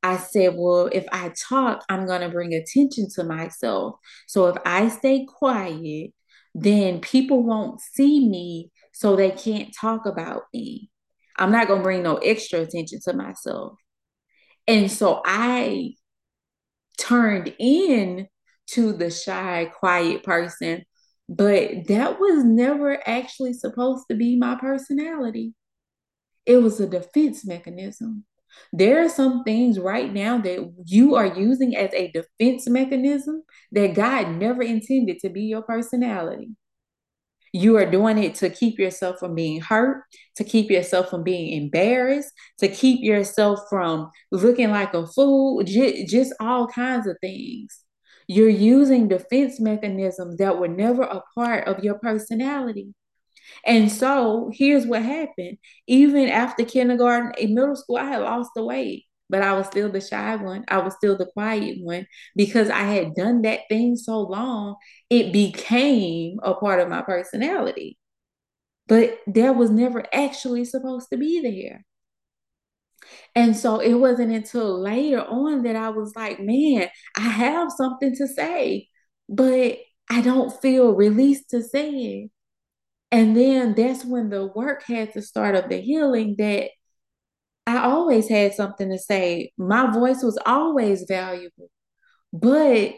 I 0.04 0.18
said, 0.18 0.56
well, 0.56 0.90
if 0.92 1.06
I 1.12 1.32
talk, 1.50 1.84
I'm 1.90 2.06
going 2.08 2.22
to 2.22 2.30
bring 2.30 2.54
attention 2.54 3.08
to 3.16 3.24
myself. 3.24 3.96
So 4.28 4.48
if 4.48 4.58
I 4.66 4.88
stay 4.88 5.26
quiet, 5.26 6.12
then 6.56 7.02
people 7.02 7.44
won't 7.44 7.82
see 7.82 8.28
me 8.28 8.72
so 8.94 9.16
they 9.16 9.32
can't 9.32 9.76
talk 9.80 10.06
about 10.06 10.44
me. 10.54 10.90
I'm 11.38 11.52
not 11.52 11.68
going 11.68 11.80
to 11.80 11.84
bring 11.84 12.04
no 12.04 12.18
extra 12.18 12.62
attention 12.62 13.00
to 13.06 13.14
myself. 13.14 13.78
And 14.68 14.92
so 14.92 15.22
I 15.26 15.94
turned 16.98 17.54
in 17.60 18.28
to 18.74 18.94
the 18.94 19.10
shy, 19.12 19.72
quiet 19.78 20.24
person. 20.24 20.84
But 21.30 21.88
that 21.88 22.20
was 22.20 22.44
never 22.44 23.08
actually 23.08 23.54
supposed 23.54 24.06
to 24.10 24.16
be 24.16 24.36
my 24.36 24.56
personality. 24.56 25.54
It 26.46 26.58
was 26.58 26.80
a 26.80 26.88
defense 26.88 27.46
mechanism. 27.46 28.26
There 28.74 29.04
are 29.04 29.10
some 29.10 29.44
things 29.44 29.80
right 29.80 30.12
now 30.12 30.38
that 30.40 30.74
you 30.86 31.16
are 31.16 31.28
using 31.28 31.76
as 31.76 31.94
a 31.94 32.12
defense 32.12 32.68
mechanism 32.68 33.44
that 33.72 33.96
God 33.96 34.30
never 34.36 34.62
intended 34.62 35.20
to 35.20 35.30
be 35.30 35.44
your 35.44 35.62
personality. 35.62 36.50
You 37.54 37.78
are 37.78 37.90
doing 37.90 38.18
it 38.18 38.36
to 38.36 38.50
keep 38.50 38.80
yourself 38.80 39.20
from 39.20 39.36
being 39.36 39.60
hurt, 39.60 40.04
to 40.38 40.44
keep 40.44 40.72
yourself 40.72 41.10
from 41.10 41.24
being 41.24 41.62
embarrassed, 41.62 42.32
to 42.60 42.70
keep 42.70 43.02
yourself 43.04 43.60
from 43.70 44.10
looking 44.32 44.72
like 44.72 44.94
a 44.94 45.06
fool, 45.06 45.62
j- 45.64 46.06
just 46.06 46.34
all 46.40 46.68
kinds 46.68 47.08
of 47.08 47.18
things. 47.20 47.82
You're 48.32 48.48
using 48.50 49.10
defense 49.10 49.60
mechanisms 49.60 50.38
that 50.38 50.58
were 50.58 50.70
never 50.70 51.04
a 51.04 51.22
part 51.36 51.68
of 51.68 51.84
your 51.84 51.96
personality. 52.00 52.94
And 53.66 53.92
so 53.92 54.50
here's 54.54 54.86
what 54.86 55.04
happened. 55.04 55.58
Even 55.88 56.30
after 56.30 56.64
kindergarten, 56.64 57.34
in 57.38 57.56
middle 57.56 57.76
school, 57.76 57.98
I 57.98 58.06
had 58.06 58.22
lost 58.22 58.52
the 58.56 58.64
weight, 58.64 59.04
but 59.30 59.42
I 59.42 59.54
was 59.54 59.68
still 59.68 59.92
the 59.92 60.00
shy 60.00 60.38
one. 60.38 60.64
I 60.70 60.78
was 60.80 60.96
still 60.96 61.18
the 61.18 61.26
quiet 61.26 61.80
one 61.82 62.08
because 62.38 62.70
I 62.70 62.84
had 62.84 63.16
done 63.16 63.42
that 63.42 63.62
thing 63.70 63.98
so 63.98 64.22
long, 64.22 64.78
it 65.10 65.34
became 65.34 66.40
a 66.42 66.54
part 66.54 66.80
of 66.80 66.88
my 66.90 67.02
personality. 67.02 67.98
But 68.88 69.20
that 69.28 69.58
was 69.58 69.72
never 69.72 70.06
actually 70.14 70.64
supposed 70.66 71.10
to 71.12 71.18
be 71.18 71.42
there. 71.42 71.86
And 73.36 73.56
so 73.56 73.80
it 73.80 73.94
wasn't 73.94 74.32
until 74.32 74.80
later 74.80 75.22
on 75.22 75.64
that 75.64 75.76
I 75.76 75.90
was 75.90 76.16
like, 76.16 76.40
man, 76.40 76.90
I 77.16 77.22
have 77.22 77.72
something 77.72 78.16
to 78.16 78.28
say, 78.28 78.88
but 79.30 79.78
I 80.10 80.22
don't 80.22 80.52
feel 80.62 80.94
released 80.94 81.50
to 81.52 81.64
say 81.64 81.90
it. 81.90 82.32
And 83.12 83.36
then 83.36 83.76
that's 83.76 84.06
when 84.06 84.30
the 84.30 84.48
work 84.48 84.84
had 84.84 85.14
to 85.14 85.22
start 85.22 85.56
of 85.56 85.70
the 85.70 85.82
healing 85.82 86.36
that 86.38 86.70
I 87.68 87.84
always 87.84 88.28
had 88.28 88.54
something 88.54 88.90
to 88.90 88.98
say. 88.98 89.52
My 89.58 89.92
voice 89.92 90.24
was 90.24 90.38
always 90.46 91.06
valuable, 91.08 91.70
but 92.34 92.96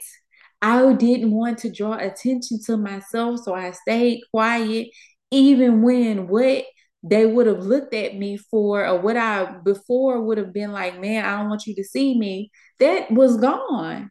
I 0.62 0.94
didn't 0.94 1.32
want 1.32 1.60
to 1.60 1.72
draw 1.72 1.94
attention 1.94 2.60
to 2.66 2.78
myself. 2.78 3.42
So 3.44 3.54
I 3.54 3.72
stayed 3.72 4.22
quiet, 4.32 4.88
even 5.32 5.82
when 5.82 6.28
what 6.28 6.64
they 7.04 7.26
would 7.26 7.48
have 7.48 7.60
looked 7.60 7.94
at 7.94 8.16
me 8.16 8.38
for 8.38 8.86
or 8.88 9.00
what 9.00 9.18
I 9.18 9.58
before 9.64 10.22
would 10.22 10.38
have 10.38 10.54
been 10.54 10.72
like, 10.72 11.00
man, 11.00 11.26
I 11.26 11.38
don't 11.38 11.50
want 11.50 11.68
you 11.68 11.76
to 11.76 11.84
see 11.84 12.18
me, 12.18 12.50
that 12.80 13.12
was 13.12 13.38
gone. 13.38 14.10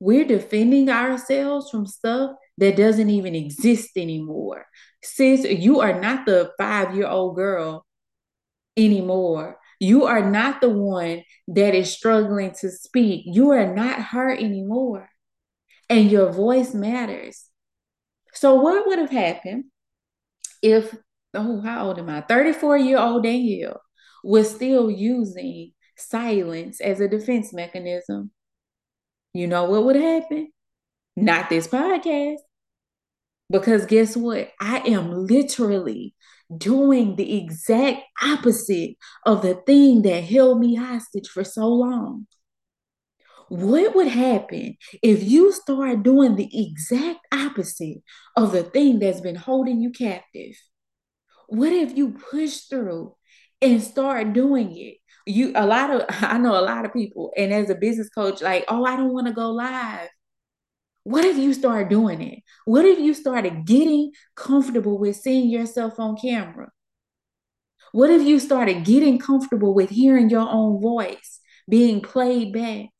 We're 0.00 0.26
defending 0.26 0.90
ourselves 0.90 1.70
from 1.70 1.86
stuff 1.86 2.32
that 2.58 2.76
doesn't 2.76 3.10
even 3.10 3.34
exist 3.34 3.90
anymore. 3.96 4.66
Sis, 5.02 5.44
you 5.44 5.80
are 5.80 6.00
not 6.00 6.26
the 6.26 6.50
five 6.58 6.96
year 6.96 7.06
old 7.06 7.36
girl 7.36 7.86
anymore. 8.76 9.58
You 9.78 10.04
are 10.04 10.28
not 10.28 10.60
the 10.60 10.68
one 10.68 11.22
that 11.48 11.74
is 11.74 11.92
struggling 11.92 12.52
to 12.60 12.70
speak. 12.70 13.22
You 13.26 13.50
are 13.50 13.72
not 13.72 14.00
her 14.00 14.32
anymore. 14.32 15.08
And 15.88 16.10
your 16.10 16.32
voice 16.32 16.74
matters. 16.74 17.44
So, 18.32 18.54
what 18.54 18.86
would 18.86 18.98
have 18.98 19.10
happened 19.10 19.64
if, 20.64 20.96
oh, 21.34 21.60
how 21.60 21.86
old 21.86 21.98
am 21.98 22.08
I? 22.08 22.22
34 22.22 22.78
year 22.78 22.98
old 22.98 23.22
Danielle 23.22 23.80
was 24.24 24.52
still 24.52 24.90
using 24.90 25.72
silence 25.96 26.80
as 26.80 27.00
a 27.00 27.08
defense 27.08 27.52
mechanism. 27.52 28.30
You 29.34 29.46
know 29.46 29.64
what 29.64 29.84
would 29.84 29.96
happen? 29.96 30.50
Not 31.16 31.50
this 31.50 31.68
podcast. 31.68 32.38
Because 33.50 33.84
guess 33.84 34.16
what? 34.16 34.52
I 34.58 34.78
am 34.78 35.26
literally 35.26 36.14
doing 36.56 37.16
the 37.16 37.36
exact 37.36 38.02
opposite 38.22 38.96
of 39.26 39.42
the 39.42 39.54
thing 39.54 40.02
that 40.02 40.24
held 40.24 40.60
me 40.60 40.76
hostage 40.76 41.28
for 41.28 41.44
so 41.44 41.68
long. 41.68 42.26
What 43.48 43.94
would 43.94 44.08
happen 44.08 44.76
if 45.02 45.22
you 45.22 45.52
start 45.52 46.02
doing 46.02 46.36
the 46.36 46.48
exact 46.66 47.20
opposite 47.32 47.98
of 48.36 48.52
the 48.52 48.62
thing 48.62 48.98
that's 48.98 49.20
been 49.20 49.36
holding 49.36 49.80
you 49.80 49.90
captive? 49.90 50.56
What 51.48 51.72
if 51.72 51.96
you 51.96 52.12
push 52.12 52.60
through 52.62 53.14
and 53.60 53.82
start 53.82 54.32
doing 54.32 54.76
it? 54.76 54.98
You 55.26 55.52
a 55.54 55.66
lot 55.66 55.90
of 55.90 56.02
I 56.08 56.38
know 56.38 56.58
a 56.58 56.62
lot 56.62 56.84
of 56.84 56.92
people, 56.92 57.32
and 57.36 57.52
as 57.52 57.70
a 57.70 57.74
business 57.74 58.08
coach, 58.10 58.42
like, 58.42 58.64
oh, 58.68 58.84
I 58.84 58.96
don't 58.96 59.12
want 59.12 59.26
to 59.26 59.32
go 59.32 59.50
live. 59.50 60.08
What 61.04 61.24
if 61.24 61.36
you 61.36 61.52
start 61.54 61.90
doing 61.90 62.22
it? 62.22 62.40
What 62.64 62.84
if 62.86 62.98
you 62.98 63.14
started 63.14 63.66
getting 63.66 64.12
comfortable 64.36 64.98
with 64.98 65.16
seeing 65.16 65.50
yourself 65.50 66.00
on 66.00 66.16
camera? 66.16 66.70
What 67.92 68.10
if 68.10 68.22
you 68.22 68.40
started 68.40 68.84
getting 68.84 69.18
comfortable 69.18 69.74
with 69.74 69.90
hearing 69.90 70.30
your 70.30 70.48
own 70.48 70.80
voice 70.80 71.40
being 71.68 72.00
played 72.00 72.52
back? 72.52 72.93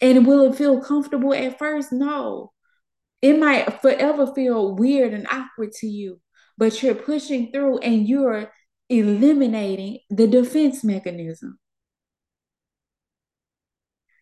And 0.00 0.26
will 0.26 0.52
it 0.52 0.56
feel 0.56 0.80
comfortable 0.80 1.34
at 1.34 1.58
first? 1.58 1.92
No. 1.92 2.52
It 3.20 3.38
might 3.38 3.80
forever 3.82 4.32
feel 4.32 4.76
weird 4.76 5.12
and 5.12 5.26
awkward 5.28 5.72
to 5.80 5.86
you, 5.88 6.20
but 6.56 6.82
you're 6.82 6.94
pushing 6.94 7.50
through 7.50 7.78
and 7.78 8.08
you're 8.08 8.52
eliminating 8.88 10.00
the 10.08 10.26
defense 10.26 10.84
mechanism. 10.84 11.58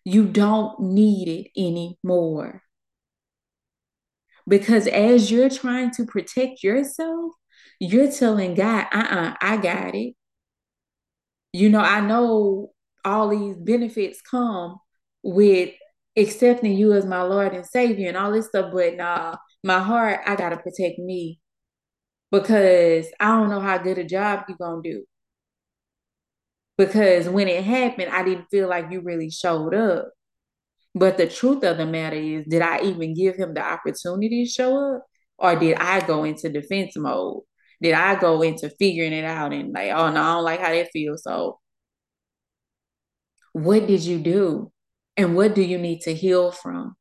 You 0.04 0.26
don't 0.26 0.80
need 0.80 1.28
it 1.28 1.60
anymore. 1.60 2.62
Because 4.48 4.86
as 4.86 5.30
you're 5.30 5.50
trying 5.50 5.90
to 5.92 6.06
protect 6.06 6.62
yourself, 6.62 7.32
you're 7.80 8.10
telling 8.12 8.54
God, 8.54 8.86
uh 8.92 8.98
uh-uh, 8.98 9.30
uh 9.30 9.34
I 9.40 9.56
got 9.56 9.94
it. 9.94 10.14
You 11.52 11.68
know, 11.68 11.80
I 11.80 12.00
know 12.00 12.72
all 13.04 13.28
these 13.28 13.56
benefits 13.56 14.20
come 14.22 14.78
with 15.26 15.70
accepting 16.16 16.72
you 16.74 16.92
as 16.92 17.04
my 17.04 17.22
Lord 17.22 17.52
and 17.52 17.66
Savior 17.66 18.08
and 18.08 18.16
all 18.16 18.32
this 18.32 18.46
stuff, 18.46 18.70
but 18.72 18.96
nah, 18.96 19.36
my 19.64 19.80
heart, 19.80 20.20
I 20.24 20.36
gotta 20.36 20.56
protect 20.56 20.98
me 20.98 21.40
because 22.30 23.06
I 23.18 23.28
don't 23.28 23.50
know 23.50 23.60
how 23.60 23.78
good 23.78 23.98
a 23.98 24.04
job 24.04 24.44
you're 24.48 24.56
gonna 24.56 24.82
do. 24.82 25.04
Because 26.78 27.28
when 27.28 27.48
it 27.48 27.64
happened, 27.64 28.12
I 28.12 28.22
didn't 28.22 28.46
feel 28.50 28.68
like 28.68 28.90
you 28.90 29.00
really 29.00 29.30
showed 29.30 29.74
up. 29.74 30.10
But 30.94 31.16
the 31.18 31.26
truth 31.28 31.64
of 31.64 31.78
the 31.78 31.86
matter 31.86 32.16
is, 32.16 32.44
did 32.48 32.62
I 32.62 32.82
even 32.82 33.14
give 33.14 33.36
him 33.36 33.54
the 33.54 33.62
opportunity 33.62 34.44
to 34.44 34.50
show 34.50 34.96
up? 34.96 35.06
Or 35.38 35.56
did 35.58 35.76
I 35.78 36.06
go 36.06 36.24
into 36.24 36.48
defense 36.48 36.96
mode? 36.96 37.42
Did 37.82 37.94
I 37.94 38.14
go 38.18 38.42
into 38.42 38.70
figuring 38.78 39.12
it 39.12 39.24
out 39.24 39.52
and 39.52 39.72
like, 39.74 39.90
oh 39.90 40.10
no, 40.10 40.22
I 40.22 40.34
don't 40.34 40.44
like 40.44 40.60
how 40.60 40.70
that 40.70 40.90
feels. 40.92 41.24
So 41.24 41.58
what 43.52 43.86
did 43.86 44.02
you 44.02 44.18
do? 44.18 44.72
And 45.16 45.34
what 45.34 45.54
do 45.54 45.62
you 45.62 45.78
need 45.78 46.02
to 46.02 46.14
heal 46.14 46.52
from? 46.52 46.96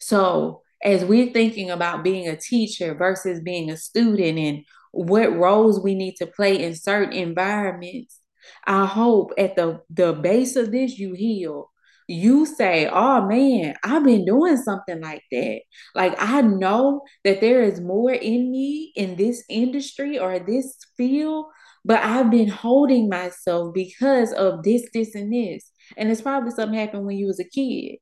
So 0.00 0.62
as 0.82 1.04
we're 1.04 1.32
thinking 1.32 1.70
about 1.70 2.04
being 2.04 2.28
a 2.28 2.36
teacher 2.36 2.94
versus 2.94 3.40
being 3.40 3.70
a 3.70 3.76
student 3.76 4.38
and 4.38 4.64
what 4.92 5.34
roles 5.34 5.82
we 5.82 5.94
need 5.94 6.16
to 6.16 6.26
play 6.26 6.62
in 6.62 6.74
certain 6.74 7.14
environments, 7.14 8.20
I 8.66 8.86
hope 8.86 9.32
at 9.38 9.56
the, 9.56 9.80
the 9.90 10.12
base 10.12 10.56
of 10.56 10.70
this 10.72 10.98
you 10.98 11.14
heal. 11.14 11.70
You 12.06 12.44
say, 12.44 12.86
oh 12.92 13.26
man, 13.26 13.76
I've 13.82 14.04
been 14.04 14.26
doing 14.26 14.58
something 14.58 15.00
like 15.00 15.22
that. 15.32 15.60
Like 15.94 16.14
I 16.18 16.42
know 16.42 17.00
that 17.24 17.40
there 17.40 17.62
is 17.62 17.80
more 17.80 18.12
in 18.12 18.50
me 18.50 18.92
in 18.94 19.16
this 19.16 19.42
industry 19.48 20.18
or 20.18 20.38
this 20.38 20.76
field, 20.98 21.46
but 21.82 22.02
I've 22.02 22.30
been 22.30 22.48
holding 22.48 23.08
myself 23.08 23.72
because 23.72 24.34
of 24.34 24.62
this, 24.62 24.86
this, 24.92 25.14
and 25.14 25.32
this. 25.32 25.70
And 25.96 26.10
it's 26.10 26.22
probably 26.22 26.50
something 26.50 26.78
happened 26.78 27.06
when 27.06 27.16
you 27.16 27.26
was 27.26 27.40
a 27.40 27.44
kid. 27.44 27.98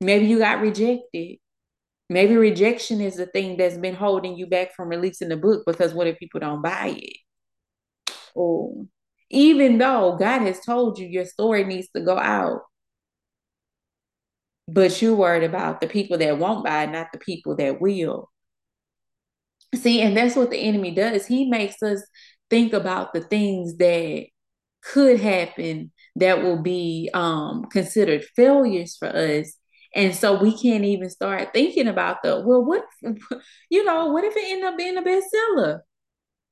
Maybe 0.00 0.26
you 0.26 0.38
got 0.38 0.60
rejected. 0.60 1.38
Maybe 2.08 2.36
rejection 2.36 3.00
is 3.00 3.16
the 3.16 3.26
thing 3.26 3.56
that's 3.56 3.76
been 3.76 3.94
holding 3.94 4.36
you 4.36 4.46
back 4.46 4.74
from 4.74 4.88
releasing 4.88 5.28
the 5.28 5.36
book 5.36 5.62
because 5.66 5.94
what 5.94 6.08
if 6.08 6.18
people 6.18 6.40
don't 6.40 6.62
buy 6.62 6.94
it? 6.96 7.16
Oh, 8.36 8.86
even 9.30 9.78
though 9.78 10.16
God 10.18 10.40
has 10.42 10.60
told 10.60 10.98
you 10.98 11.06
your 11.06 11.24
story 11.24 11.64
needs 11.64 11.88
to 11.94 12.02
go 12.02 12.18
out, 12.18 12.62
but 14.66 15.00
you're 15.00 15.14
worried 15.14 15.44
about 15.44 15.80
the 15.80 15.86
people 15.86 16.18
that 16.18 16.38
won't 16.38 16.64
buy, 16.64 16.86
not 16.86 17.08
the 17.12 17.18
people 17.18 17.56
that 17.56 17.80
will. 17.80 18.30
See, 19.74 20.00
and 20.00 20.16
that's 20.16 20.36
what 20.36 20.50
the 20.50 20.58
enemy 20.58 20.92
does. 20.92 21.26
He 21.26 21.48
makes 21.48 21.82
us 21.82 22.02
think 22.48 22.72
about 22.72 23.12
the 23.12 23.20
things 23.20 23.76
that 23.76 24.26
could 24.82 25.20
happen 25.20 25.92
that 26.16 26.42
will 26.42 26.62
be 26.62 27.10
um, 27.14 27.64
considered 27.70 28.24
failures 28.36 28.96
for 28.98 29.08
us 29.08 29.56
and 29.94 30.14
so 30.14 30.40
we 30.40 30.56
can't 30.56 30.84
even 30.84 31.10
start 31.10 31.52
thinking 31.52 31.88
about 31.88 32.22
the, 32.22 32.42
well, 32.46 32.64
what, 32.64 32.84
you 33.70 33.84
know, 33.84 34.06
what 34.06 34.24
if 34.24 34.36
it 34.36 34.52
end 34.52 34.64
up 34.64 34.76
being 34.78 34.96
a 34.96 35.02
bestseller? 35.02 35.80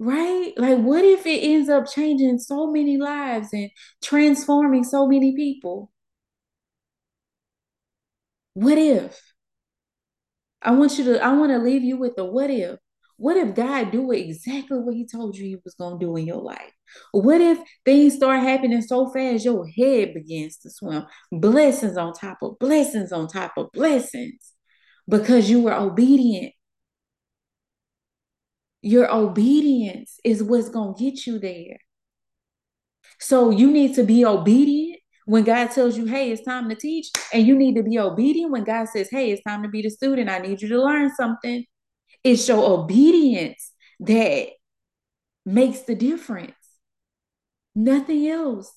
Right? 0.00 0.52
Like, 0.56 0.78
what 0.78 1.04
if 1.04 1.26
it 1.26 1.40
ends 1.44 1.68
up 1.68 1.86
changing 1.90 2.38
so 2.38 2.70
many 2.70 2.98
lives 2.98 3.48
and 3.52 3.70
transforming 4.02 4.84
so 4.84 5.06
many 5.08 5.34
people? 5.36 5.90
What 8.54 8.78
if? 8.78 9.20
I 10.62 10.72
want 10.72 10.98
you 10.98 11.04
to, 11.04 11.22
I 11.22 11.32
want 11.32 11.52
to 11.52 11.58
leave 11.58 11.84
you 11.84 11.96
with 11.96 12.16
the 12.16 12.24
what 12.24 12.50
if. 12.50 12.78
What 13.18 13.36
if 13.36 13.56
God 13.56 13.90
do 13.90 14.12
exactly 14.12 14.78
what 14.78 14.94
he 14.94 15.04
told 15.04 15.36
you 15.36 15.44
he 15.44 15.58
was 15.64 15.74
going 15.74 15.98
to 15.98 16.06
do 16.06 16.16
in 16.16 16.24
your 16.24 16.40
life? 16.40 16.72
What 17.10 17.40
if 17.40 17.58
things 17.84 18.14
start 18.14 18.40
happening 18.40 18.80
so 18.80 19.10
fast 19.10 19.44
your 19.44 19.66
head 19.66 20.14
begins 20.14 20.56
to 20.58 20.70
swim? 20.70 21.04
Blessings 21.32 21.96
on 21.96 22.12
top 22.12 22.38
of 22.42 22.58
blessings 22.60 23.10
on 23.10 23.26
top 23.26 23.54
of 23.56 23.72
blessings 23.72 24.54
because 25.08 25.50
you 25.50 25.60
were 25.60 25.74
obedient. 25.74 26.54
Your 28.82 29.12
obedience 29.12 30.20
is 30.22 30.40
what's 30.40 30.68
going 30.68 30.94
to 30.94 31.04
get 31.04 31.26
you 31.26 31.40
there. 31.40 31.78
So 33.18 33.50
you 33.50 33.68
need 33.68 33.96
to 33.96 34.04
be 34.04 34.24
obedient 34.24 35.00
when 35.26 35.42
God 35.42 35.72
tells 35.72 35.98
you, 35.98 36.06
hey, 36.06 36.30
it's 36.30 36.44
time 36.44 36.68
to 36.68 36.76
teach. 36.76 37.10
And 37.32 37.44
you 37.44 37.56
need 37.56 37.74
to 37.74 37.82
be 37.82 37.98
obedient 37.98 38.52
when 38.52 38.62
God 38.62 38.88
says, 38.88 39.08
hey, 39.10 39.32
it's 39.32 39.42
time 39.42 39.64
to 39.64 39.68
be 39.68 39.82
the 39.82 39.90
student. 39.90 40.30
I 40.30 40.38
need 40.38 40.62
you 40.62 40.68
to 40.68 40.80
learn 40.80 41.10
something. 41.16 41.64
It's 42.24 42.48
your 42.48 42.80
obedience 42.80 43.72
that 44.00 44.48
makes 45.44 45.80
the 45.80 45.94
difference. 45.94 46.52
Nothing 47.74 48.28
else. 48.28 48.72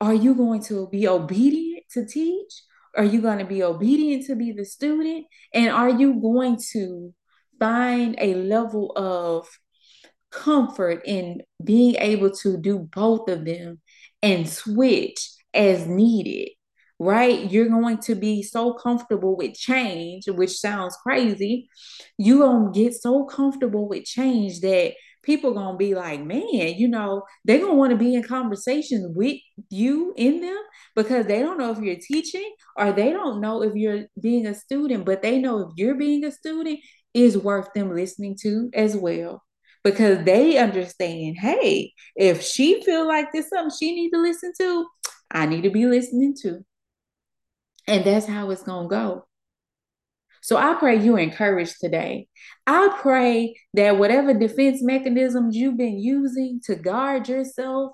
Are 0.00 0.14
you 0.14 0.34
going 0.34 0.62
to 0.64 0.88
be 0.88 1.08
obedient 1.08 1.84
to 1.92 2.04
teach? 2.04 2.52
Are 2.96 3.04
you 3.04 3.20
going 3.20 3.38
to 3.38 3.44
be 3.44 3.62
obedient 3.62 4.26
to 4.26 4.36
be 4.36 4.52
the 4.52 4.64
student? 4.64 5.26
And 5.54 5.70
are 5.70 5.90
you 5.90 6.20
going 6.20 6.58
to 6.72 7.14
find 7.58 8.16
a 8.18 8.34
level 8.34 8.92
of 8.96 9.48
comfort 10.30 11.02
in 11.04 11.42
being 11.62 11.96
able 11.96 12.30
to 12.30 12.58
do 12.58 12.78
both 12.78 13.28
of 13.28 13.44
them 13.44 13.80
and 14.22 14.48
switch 14.48 15.30
as 15.54 15.86
needed? 15.86 16.55
Right? 16.98 17.50
You're 17.50 17.68
going 17.68 17.98
to 17.98 18.14
be 18.14 18.42
so 18.42 18.74
comfortable 18.74 19.36
with 19.36 19.54
change, 19.54 20.28
which 20.28 20.58
sounds 20.58 20.96
crazy. 21.02 21.68
You're 22.18 22.38
going 22.38 22.72
to 22.72 22.78
get 22.78 22.94
so 22.94 23.24
comfortable 23.24 23.88
with 23.88 24.04
change 24.04 24.60
that 24.60 24.94
people 25.22 25.52
to 25.74 25.78
be 25.78 25.94
like, 25.94 26.24
man, 26.24 26.74
you 26.76 26.88
know, 26.88 27.22
they're 27.44 27.58
to 27.72 27.78
want 27.78 27.90
to 27.90 27.96
be 27.96 28.14
in 28.14 28.22
conversations 28.22 29.14
with 29.14 29.36
you 29.70 30.14
in 30.16 30.40
them 30.40 30.58
because 30.94 31.26
they 31.26 31.40
don't 31.40 31.58
know 31.58 31.72
if 31.72 31.80
you're 31.80 31.96
teaching 31.96 32.50
or 32.76 32.92
they 32.92 33.12
don't 33.12 33.40
know 33.40 33.62
if 33.62 33.74
you're 33.74 34.04
being 34.20 34.46
a 34.46 34.54
student, 34.54 35.04
but 35.04 35.22
they 35.22 35.38
know 35.38 35.60
if 35.60 35.72
you're 35.76 35.96
being 35.96 36.24
a 36.24 36.30
student 36.30 36.78
is 37.12 37.36
worth 37.36 37.72
them 37.74 37.94
listening 37.94 38.36
to 38.42 38.70
as 38.72 38.96
well 38.96 39.42
because 39.82 40.24
they 40.24 40.58
understand 40.58 41.36
hey 41.38 41.92
if 42.16 42.42
she 42.42 42.82
feel 42.82 43.06
like 43.06 43.32
this 43.32 43.48
something 43.48 43.74
she 43.78 43.94
need 43.94 44.10
to 44.10 44.20
listen 44.20 44.52
to 44.58 44.84
i 45.30 45.46
need 45.46 45.62
to 45.62 45.70
be 45.70 45.86
listening 45.86 46.34
to 46.42 46.62
and 47.86 48.04
that's 48.04 48.26
how 48.26 48.50
it's 48.50 48.62
going 48.62 48.88
to 48.88 48.94
go. 48.94 49.26
So 50.42 50.56
I 50.56 50.74
pray 50.74 51.02
you're 51.02 51.18
encouraged 51.18 51.76
today. 51.80 52.28
I 52.66 52.96
pray 53.00 53.56
that 53.74 53.98
whatever 53.98 54.32
defense 54.32 54.80
mechanisms 54.82 55.56
you've 55.56 55.76
been 55.76 55.98
using 55.98 56.60
to 56.66 56.76
guard 56.76 57.28
yourself, 57.28 57.92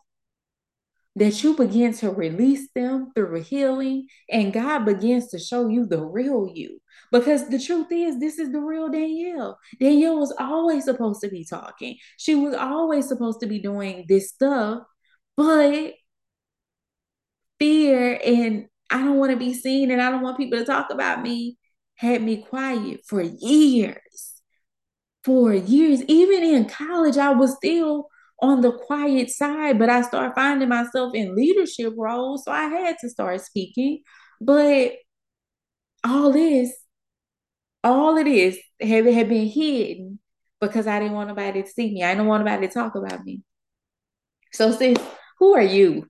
that 1.16 1.42
you 1.42 1.54
begin 1.56 1.92
to 1.94 2.10
release 2.10 2.68
them 2.74 3.12
through 3.14 3.42
healing 3.42 4.06
and 4.30 4.52
God 4.52 4.84
begins 4.84 5.28
to 5.28 5.38
show 5.38 5.68
you 5.68 5.86
the 5.86 6.02
real 6.02 6.50
you. 6.54 6.80
Because 7.10 7.48
the 7.48 7.58
truth 7.58 7.88
is, 7.90 8.18
this 8.18 8.38
is 8.38 8.50
the 8.52 8.60
real 8.60 8.88
Danielle. 8.88 9.58
Danielle 9.78 10.18
was 10.18 10.34
always 10.38 10.84
supposed 10.84 11.20
to 11.22 11.28
be 11.28 11.44
talking, 11.44 11.96
she 12.16 12.34
was 12.34 12.54
always 12.54 13.08
supposed 13.08 13.40
to 13.40 13.46
be 13.46 13.60
doing 13.60 14.06
this 14.08 14.30
stuff, 14.30 14.82
but 15.36 15.94
fear 17.58 18.18
and 18.24 18.66
I 18.92 18.98
don't 18.98 19.18
want 19.18 19.32
to 19.32 19.38
be 19.38 19.54
seen 19.54 19.90
and 19.90 20.00
I 20.00 20.10
don't 20.10 20.22
want 20.22 20.36
people 20.36 20.58
to 20.58 20.64
talk 20.64 20.90
about 20.90 21.22
me 21.22 21.56
had 21.96 22.22
me 22.22 22.38
quiet 22.38 23.00
for 23.06 23.22
years. 23.22 24.32
For 25.24 25.54
years. 25.54 26.02
Even 26.08 26.42
in 26.42 26.68
college, 26.68 27.16
I 27.16 27.30
was 27.30 27.56
still 27.56 28.08
on 28.40 28.60
the 28.60 28.72
quiet 28.72 29.30
side, 29.30 29.78
but 29.78 29.88
I 29.88 30.02
started 30.02 30.34
finding 30.34 30.68
myself 30.68 31.14
in 31.14 31.36
leadership 31.36 31.94
roles. 31.96 32.44
So 32.44 32.50
I 32.50 32.64
had 32.64 32.96
to 33.00 33.08
start 33.08 33.40
speaking. 33.40 34.02
But 34.40 34.94
all 36.04 36.32
this, 36.32 36.72
all 37.84 38.16
it 38.16 38.26
is, 38.26 38.58
had, 38.80 39.06
had 39.06 39.28
been 39.28 39.46
hidden 39.46 40.18
because 40.60 40.88
I 40.88 40.98
didn't 40.98 41.14
want 41.14 41.28
nobody 41.28 41.62
to 41.62 41.68
see 41.68 41.94
me. 41.94 42.02
I 42.02 42.14
didn't 42.14 42.26
want 42.26 42.44
nobody 42.44 42.66
to 42.66 42.74
talk 42.74 42.96
about 42.96 43.24
me. 43.24 43.42
So, 44.52 44.72
sis, 44.72 44.98
who 45.38 45.54
are 45.54 45.62
you? 45.62 46.08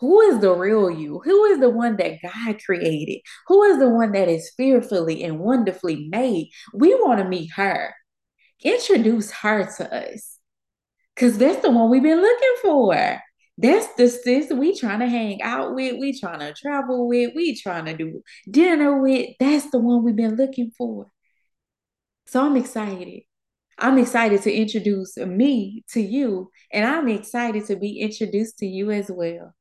Who 0.00 0.20
is 0.22 0.40
the 0.40 0.52
real 0.52 0.90
you? 0.90 1.20
Who 1.24 1.44
is 1.46 1.60
the 1.60 1.70
one 1.70 1.96
that 1.96 2.18
God 2.22 2.58
created? 2.64 3.20
Who 3.46 3.62
is 3.64 3.78
the 3.78 3.88
one 3.88 4.12
that 4.12 4.28
is 4.28 4.52
fearfully 4.56 5.22
and 5.24 5.38
wonderfully 5.38 6.08
made? 6.10 6.50
We 6.72 6.94
want 6.94 7.20
to 7.20 7.28
meet 7.28 7.52
her. 7.52 7.94
Introduce 8.62 9.30
her 9.30 9.70
to 9.76 10.12
us. 10.12 10.38
Cause 11.16 11.38
that's 11.38 11.62
the 11.62 11.70
one 11.70 11.90
we've 11.90 12.02
been 12.02 12.20
looking 12.20 12.54
for. 12.62 13.20
That's 13.56 13.86
the 13.94 14.08
sis 14.08 14.50
we 14.50 14.76
trying 14.76 14.98
to 14.98 15.06
hang 15.06 15.40
out 15.42 15.74
with, 15.74 16.00
we 16.00 16.18
trying 16.18 16.40
to 16.40 16.52
travel 16.54 17.06
with, 17.06 17.32
we 17.36 17.54
trying 17.54 17.84
to 17.84 17.96
do 17.96 18.22
dinner 18.50 19.00
with. 19.00 19.30
That's 19.38 19.70
the 19.70 19.78
one 19.78 20.02
we've 20.02 20.16
been 20.16 20.34
looking 20.34 20.72
for. 20.76 21.06
So 22.26 22.44
I'm 22.44 22.56
excited. 22.56 23.22
I'm 23.78 23.98
excited 23.98 24.42
to 24.42 24.52
introduce 24.52 25.16
me 25.16 25.84
to 25.90 26.00
you, 26.00 26.50
and 26.72 26.84
I'm 26.84 27.08
excited 27.08 27.66
to 27.66 27.76
be 27.76 28.00
introduced 28.00 28.58
to 28.58 28.66
you 28.66 28.90
as 28.90 29.10
well. 29.10 29.54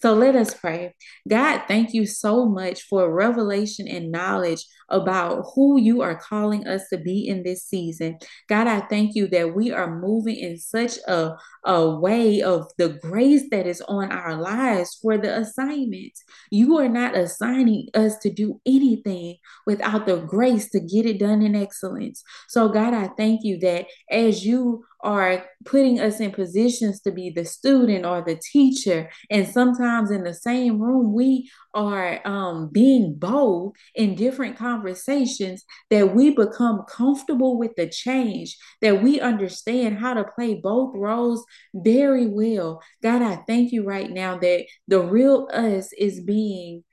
So 0.00 0.14
let 0.14 0.34
us 0.36 0.54
pray. 0.54 0.94
God, 1.28 1.62
thank 1.68 1.94
you 1.94 2.06
so 2.06 2.46
much 2.46 2.82
for 2.82 3.12
revelation 3.12 3.86
and 3.88 4.10
knowledge 4.10 4.64
about 4.88 5.44
who 5.54 5.80
you 5.80 6.02
are 6.02 6.20
calling 6.20 6.66
us 6.66 6.88
to 6.90 6.98
be 6.98 7.26
in 7.26 7.42
this 7.42 7.64
season. 7.64 8.18
God, 8.48 8.66
I 8.66 8.80
thank 8.80 9.14
you 9.14 9.26
that 9.28 9.54
we 9.54 9.70
are 9.72 9.98
moving 9.98 10.36
in 10.36 10.58
such 10.58 10.98
a, 11.08 11.32
a 11.64 11.96
way 11.96 12.42
of 12.42 12.70
the 12.78 12.90
grace 13.00 13.44
that 13.50 13.66
is 13.66 13.80
on 13.82 14.12
our 14.12 14.34
lives 14.34 14.98
for 15.00 15.16
the 15.16 15.38
assignment. 15.38 16.12
You 16.50 16.78
are 16.78 16.88
not 16.88 17.16
assigning 17.16 17.88
us 17.94 18.18
to 18.18 18.30
do 18.30 18.60
anything 18.66 19.36
without 19.66 20.06
the 20.06 20.16
grace 20.16 20.70
to 20.70 20.80
get 20.80 21.06
it 21.06 21.18
done 21.18 21.42
in 21.42 21.56
excellence. 21.56 22.22
So, 22.48 22.68
God, 22.68 22.92
I 22.94 23.08
thank 23.16 23.40
you 23.44 23.58
that 23.60 23.86
as 24.10 24.44
you 24.44 24.84
are 25.02 25.44
putting 25.64 26.00
us 26.00 26.20
in 26.20 26.30
positions 26.30 27.00
to 27.00 27.10
be 27.10 27.30
the 27.30 27.44
student 27.44 28.04
or 28.06 28.22
the 28.22 28.40
teacher. 28.52 29.10
And 29.30 29.46
sometimes 29.46 30.10
in 30.10 30.24
the 30.24 30.34
same 30.34 30.80
room, 30.80 31.12
we 31.12 31.50
are 31.74 32.20
um, 32.26 32.68
being 32.70 33.14
bold 33.14 33.76
in 33.94 34.14
different 34.14 34.56
conversations 34.56 35.64
that 35.90 36.14
we 36.14 36.30
become 36.30 36.84
comfortable 36.88 37.58
with 37.58 37.72
the 37.76 37.88
change, 37.88 38.56
that 38.80 39.02
we 39.02 39.20
understand 39.20 39.98
how 39.98 40.14
to 40.14 40.24
play 40.24 40.54
both 40.54 40.92
roles 40.94 41.44
very 41.74 42.26
well. 42.26 42.80
God, 43.02 43.22
I 43.22 43.36
thank 43.46 43.72
you 43.72 43.84
right 43.84 44.10
now 44.10 44.38
that 44.38 44.66
the 44.88 45.00
real 45.00 45.48
us 45.52 45.92
is 45.92 46.20
being 46.20 46.84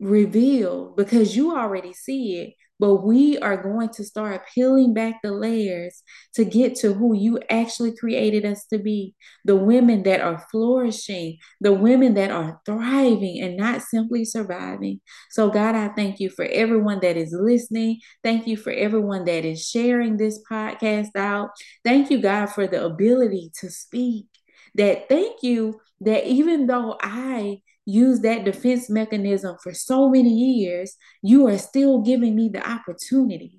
revealed 0.00 0.96
because 0.96 1.36
you 1.36 1.56
already 1.56 1.92
see 1.92 2.38
it 2.38 2.54
but 2.82 2.96
we 3.04 3.38
are 3.38 3.62
going 3.62 3.88
to 3.90 4.02
start 4.02 4.42
peeling 4.52 4.92
back 4.92 5.20
the 5.22 5.30
layers 5.30 6.02
to 6.34 6.44
get 6.44 6.74
to 6.74 6.92
who 6.92 7.14
you 7.14 7.38
actually 7.48 7.94
created 7.96 8.44
us 8.44 8.64
to 8.66 8.76
be 8.76 9.14
the 9.44 9.54
women 9.54 10.02
that 10.02 10.20
are 10.20 10.44
flourishing, 10.50 11.38
the 11.60 11.72
women 11.72 12.14
that 12.14 12.32
are 12.32 12.60
thriving 12.66 13.40
and 13.40 13.56
not 13.56 13.82
simply 13.82 14.24
surviving. 14.24 15.00
So, 15.30 15.48
God, 15.48 15.76
I 15.76 15.90
thank 15.90 16.18
you 16.18 16.28
for 16.28 16.44
everyone 16.44 16.98
that 17.02 17.16
is 17.16 17.32
listening. 17.32 18.00
Thank 18.24 18.48
you 18.48 18.56
for 18.56 18.72
everyone 18.72 19.26
that 19.26 19.44
is 19.44 19.64
sharing 19.64 20.16
this 20.16 20.42
podcast 20.50 21.14
out. 21.14 21.50
Thank 21.84 22.10
you, 22.10 22.20
God, 22.20 22.46
for 22.46 22.66
the 22.66 22.84
ability 22.84 23.52
to 23.60 23.70
speak. 23.70 24.26
That 24.74 25.08
thank 25.08 25.44
you 25.44 25.80
that 26.00 26.26
even 26.26 26.66
though 26.66 26.98
I 27.00 27.60
used 27.84 28.22
that 28.22 28.44
defense 28.44 28.88
mechanism 28.88 29.56
for 29.62 29.74
so 29.74 30.08
many 30.08 30.30
years, 30.30 30.96
you 31.22 31.46
are 31.48 31.58
still 31.58 32.00
giving 32.00 32.34
me 32.36 32.48
the 32.48 32.66
opportunity 32.68 33.58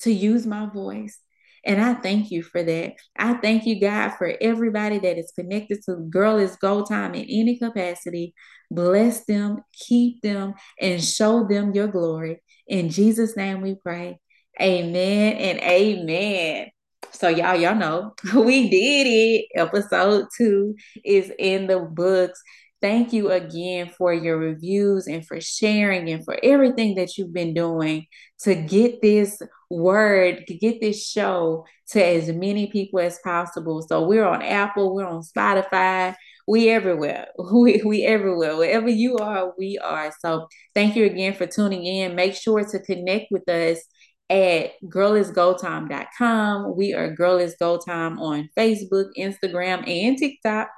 to 0.00 0.12
use 0.12 0.46
my 0.46 0.66
voice. 0.66 1.18
And 1.66 1.80
I 1.80 1.94
thank 1.94 2.30
you 2.30 2.42
for 2.42 2.62
that. 2.62 2.94
I 3.16 3.34
thank 3.34 3.64
you, 3.64 3.80
God, 3.80 4.10
for 4.10 4.34
everybody 4.40 4.98
that 4.98 5.18
is 5.18 5.32
connected 5.34 5.82
to 5.84 5.96
Girl 6.10 6.36
is 6.36 6.56
Go 6.56 6.84
Time 6.84 7.14
in 7.14 7.22
any 7.22 7.58
capacity. 7.58 8.34
Bless 8.70 9.24
them, 9.24 9.62
keep 9.72 10.20
them, 10.20 10.54
and 10.80 11.02
show 11.02 11.46
them 11.46 11.72
your 11.72 11.88
glory. 11.88 12.42
In 12.66 12.90
Jesus' 12.90 13.36
name 13.36 13.62
we 13.62 13.76
pray. 13.76 14.18
Amen 14.60 15.36
and 15.36 15.60
amen. 15.60 16.68
So 17.12 17.28
y'all, 17.28 17.56
y'all 17.56 17.74
know 17.74 18.14
we 18.34 18.68
did 18.68 19.06
it. 19.06 19.46
Episode 19.54 20.26
two 20.36 20.74
is 21.04 21.32
in 21.38 21.66
the 21.66 21.80
books. 21.80 22.40
Thank 22.84 23.14
you 23.14 23.30
again 23.30 23.88
for 23.96 24.12
your 24.12 24.36
reviews 24.36 25.06
and 25.06 25.26
for 25.26 25.40
sharing 25.40 26.10
and 26.10 26.22
for 26.22 26.36
everything 26.42 26.96
that 26.96 27.16
you've 27.16 27.32
been 27.32 27.54
doing 27.54 28.04
to 28.40 28.54
get 28.54 29.00
this 29.00 29.40
word, 29.70 30.44
to 30.46 30.54
get 30.54 30.82
this 30.82 31.02
show 31.02 31.64
to 31.92 32.04
as 32.04 32.28
many 32.28 32.66
people 32.66 33.00
as 33.00 33.18
possible. 33.24 33.80
So 33.80 34.06
we're 34.06 34.26
on 34.26 34.42
Apple, 34.42 34.94
we're 34.94 35.06
on 35.06 35.22
Spotify, 35.22 36.14
we 36.46 36.68
everywhere. 36.68 37.28
We 37.38 37.80
we 37.82 38.04
everywhere. 38.04 38.54
Wherever 38.54 38.90
you 38.90 39.16
are, 39.16 39.54
we 39.56 39.78
are. 39.78 40.12
So 40.20 40.48
thank 40.74 40.94
you 40.94 41.06
again 41.06 41.32
for 41.32 41.46
tuning 41.46 41.86
in. 41.86 42.14
Make 42.14 42.34
sure 42.34 42.64
to 42.64 42.78
connect 42.80 43.28
with 43.30 43.48
us 43.48 43.78
at 44.28 44.72
girlisgotime.com. 44.84 46.76
We 46.76 46.92
are 46.92 47.14
Girl 47.14 47.40
on 47.40 48.50
Facebook, 48.58 49.06
Instagram, 49.18 49.88
and 49.88 50.18
TikTok. 50.18 50.68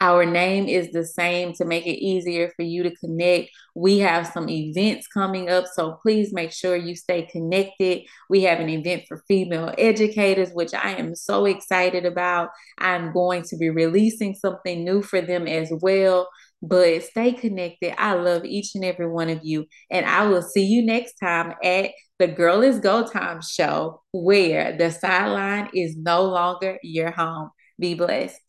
Our 0.00 0.26
name 0.26 0.66
is 0.66 0.90
the 0.90 1.04
same 1.04 1.52
to 1.54 1.64
make 1.64 1.86
it 1.86 2.02
easier 2.04 2.52
for 2.56 2.62
you 2.62 2.82
to 2.82 2.94
connect. 2.96 3.50
We 3.74 3.98
have 4.00 4.26
some 4.26 4.48
events 4.48 5.06
coming 5.06 5.48
up, 5.48 5.66
so 5.72 5.98
please 6.02 6.32
make 6.32 6.52
sure 6.52 6.76
you 6.76 6.94
stay 6.94 7.26
connected. 7.26 8.02
We 8.28 8.42
have 8.42 8.60
an 8.60 8.68
event 8.68 9.04
for 9.08 9.22
female 9.26 9.72
educators, 9.78 10.50
which 10.52 10.74
I 10.74 10.92
am 10.92 11.14
so 11.14 11.46
excited 11.46 12.04
about. 12.04 12.50
I'm 12.78 13.12
going 13.12 13.42
to 13.44 13.56
be 13.56 13.70
releasing 13.70 14.34
something 14.34 14.84
new 14.84 15.02
for 15.02 15.20
them 15.20 15.46
as 15.46 15.72
well. 15.80 16.28
But 16.62 17.02
stay 17.04 17.32
connected. 17.32 17.94
I 18.00 18.14
love 18.14 18.44
each 18.44 18.74
and 18.74 18.84
every 18.84 19.10
one 19.10 19.28
of 19.28 19.40
you. 19.42 19.66
And 19.90 20.06
I 20.06 20.26
will 20.26 20.42
see 20.42 20.64
you 20.64 20.84
next 20.84 21.14
time 21.14 21.54
at 21.62 21.90
the 22.18 22.28
Girl 22.28 22.62
is 22.62 22.78
Go 22.78 23.06
Time 23.06 23.40
show, 23.42 24.02
where 24.12 24.76
the 24.76 24.90
sideline 24.90 25.68
is 25.74 25.96
no 25.96 26.24
longer 26.24 26.78
your 26.82 27.10
home. 27.10 27.50
Be 27.78 27.94
blessed. 27.94 28.43